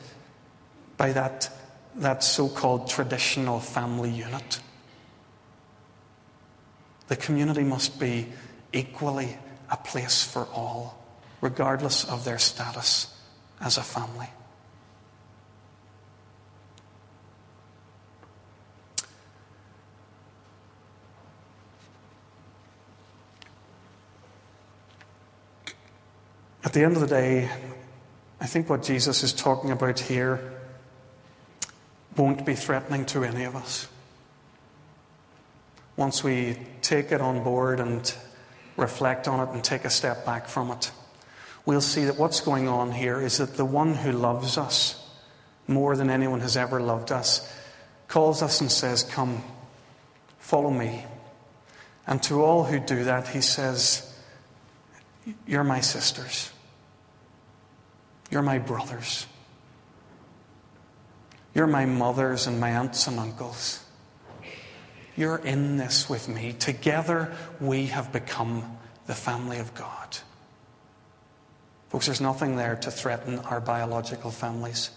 by 0.97 1.13
that, 1.13 1.51
that 1.97 2.23
so 2.23 2.49
called 2.49 2.89
traditional 2.89 3.59
family 3.59 4.11
unit. 4.11 4.61
The 7.11 7.17
community 7.17 7.65
must 7.65 7.99
be 7.99 8.29
equally 8.73 9.37
a 9.69 9.77
place 9.77 10.23
for 10.23 10.47
all, 10.55 10.97
regardless 11.41 12.05
of 12.05 12.25
their 12.25 12.39
status 12.39 13.13
as 13.61 13.79
a 13.79 13.83
family. 13.83 14.29
At 26.63 26.73
the 26.73 26.85
end 26.85 26.95
of 26.95 27.01
the 27.01 27.09
day, 27.09 27.51
I 28.41 28.47
think 28.47 28.71
what 28.71 28.85
Jesus 28.85 29.25
is 29.25 29.33
talking 29.33 29.73
about 29.73 29.99
here 29.99 30.53
won't 32.17 32.47
be 32.47 32.55
threatening 32.55 33.05
to 33.07 33.25
any 33.25 33.43
of 33.43 33.57
us 33.57 33.89
once 36.01 36.25
we 36.25 36.57
take 36.81 37.13
it 37.13 37.21
on 37.21 37.45
board 37.45 37.79
and 37.79 38.15
reflect 38.79 39.29
on 39.29 39.47
it 39.47 39.53
and 39.53 39.63
take 39.63 39.85
a 39.85 39.91
step 39.91 40.25
back 40.25 40.49
from 40.49 40.71
it, 40.71 40.91
we'll 41.67 41.83
see 41.83 42.07
that 42.07 42.17
what's 42.17 42.41
going 42.41 42.67
on 42.67 42.91
here 42.91 43.21
is 43.21 43.37
that 43.37 43.55
the 43.59 43.67
one 43.67 43.95
who 43.95 44.11
loves 44.11 44.57
us 44.57 45.07
more 45.69 45.95
than 45.95 46.09
anyone 46.09 46.41
has 46.41 46.57
ever 46.57 46.81
loved 46.81 47.13
us 47.13 47.55
calls 48.09 48.43
us 48.43 48.63
and 48.63 48.73
says, 48.73 49.03
Come, 49.03 49.43
follow 50.39 50.71
me. 50.71 51.05
And 52.07 52.23
to 52.23 52.43
all 52.43 52.65
who 52.65 52.81
do 52.81 53.05
that, 53.05 53.29
he 53.29 53.43
says, 53.43 54.11
You're 55.47 55.65
my 55.65 55.81
sisters. 55.81 56.51
You're 58.31 58.41
my 58.41 58.59
brothers. 58.59 59.27
You're 61.55 61.67
my 61.67 61.85
mothers 61.85 62.47
and 62.47 62.59
my 62.59 62.71
aunts 62.71 63.07
and 63.07 63.19
uncles. 63.19 63.85
You're 65.21 65.37
in 65.37 65.77
this 65.77 66.09
with 66.09 66.31
me. 66.31 66.55
Together, 66.55 67.31
we 67.61 67.89
have 67.89 68.11
become 68.11 68.79
the 69.07 69.15
family 69.15 69.59
of 69.59 69.75
God. 69.75 70.17
Folks, 71.91 72.07
there's 72.07 72.23
nothing 72.23 72.57
there 72.57 72.77
to 72.77 72.91
threaten 72.91 73.39
our 73.41 73.61
biological 73.61 74.31
families. 74.31 74.91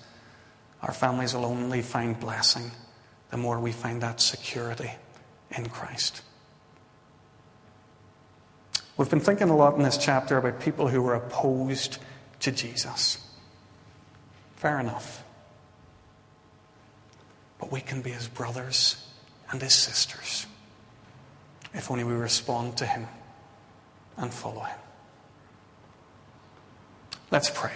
Our 0.81 0.93
families 0.93 1.33
will 1.33 1.43
only 1.43 1.81
find 1.81 2.17
blessing 2.17 2.71
the 3.31 3.37
more 3.37 3.59
we 3.59 3.73
find 3.73 4.01
that 4.01 4.21
security 4.21 4.91
in 5.51 5.67
Christ. 5.67 6.21
We've 8.95 9.09
been 9.09 9.19
thinking 9.19 9.49
a 9.49 9.57
lot 9.57 9.75
in 9.75 9.83
this 9.83 9.97
chapter 9.97 10.37
about 10.37 10.61
people 10.61 10.87
who 10.87 11.01
were 11.01 11.15
opposed 11.15 11.97
to 12.39 12.51
Jesus. 12.53 13.17
Fair 14.55 14.79
enough. 14.79 15.21
But 17.59 17.73
we 17.73 17.81
can 17.81 18.01
be 18.01 18.11
his 18.11 18.29
brothers 18.29 19.05
and 19.53 19.61
his 19.61 19.73
sisters 19.73 20.47
if 21.73 21.89
only 21.89 22.03
we 22.03 22.13
respond 22.13 22.77
to 22.77 22.85
him 22.85 23.07
and 24.17 24.33
follow 24.33 24.61
him. 24.61 24.77
Let's 27.31 27.49
pray. 27.49 27.73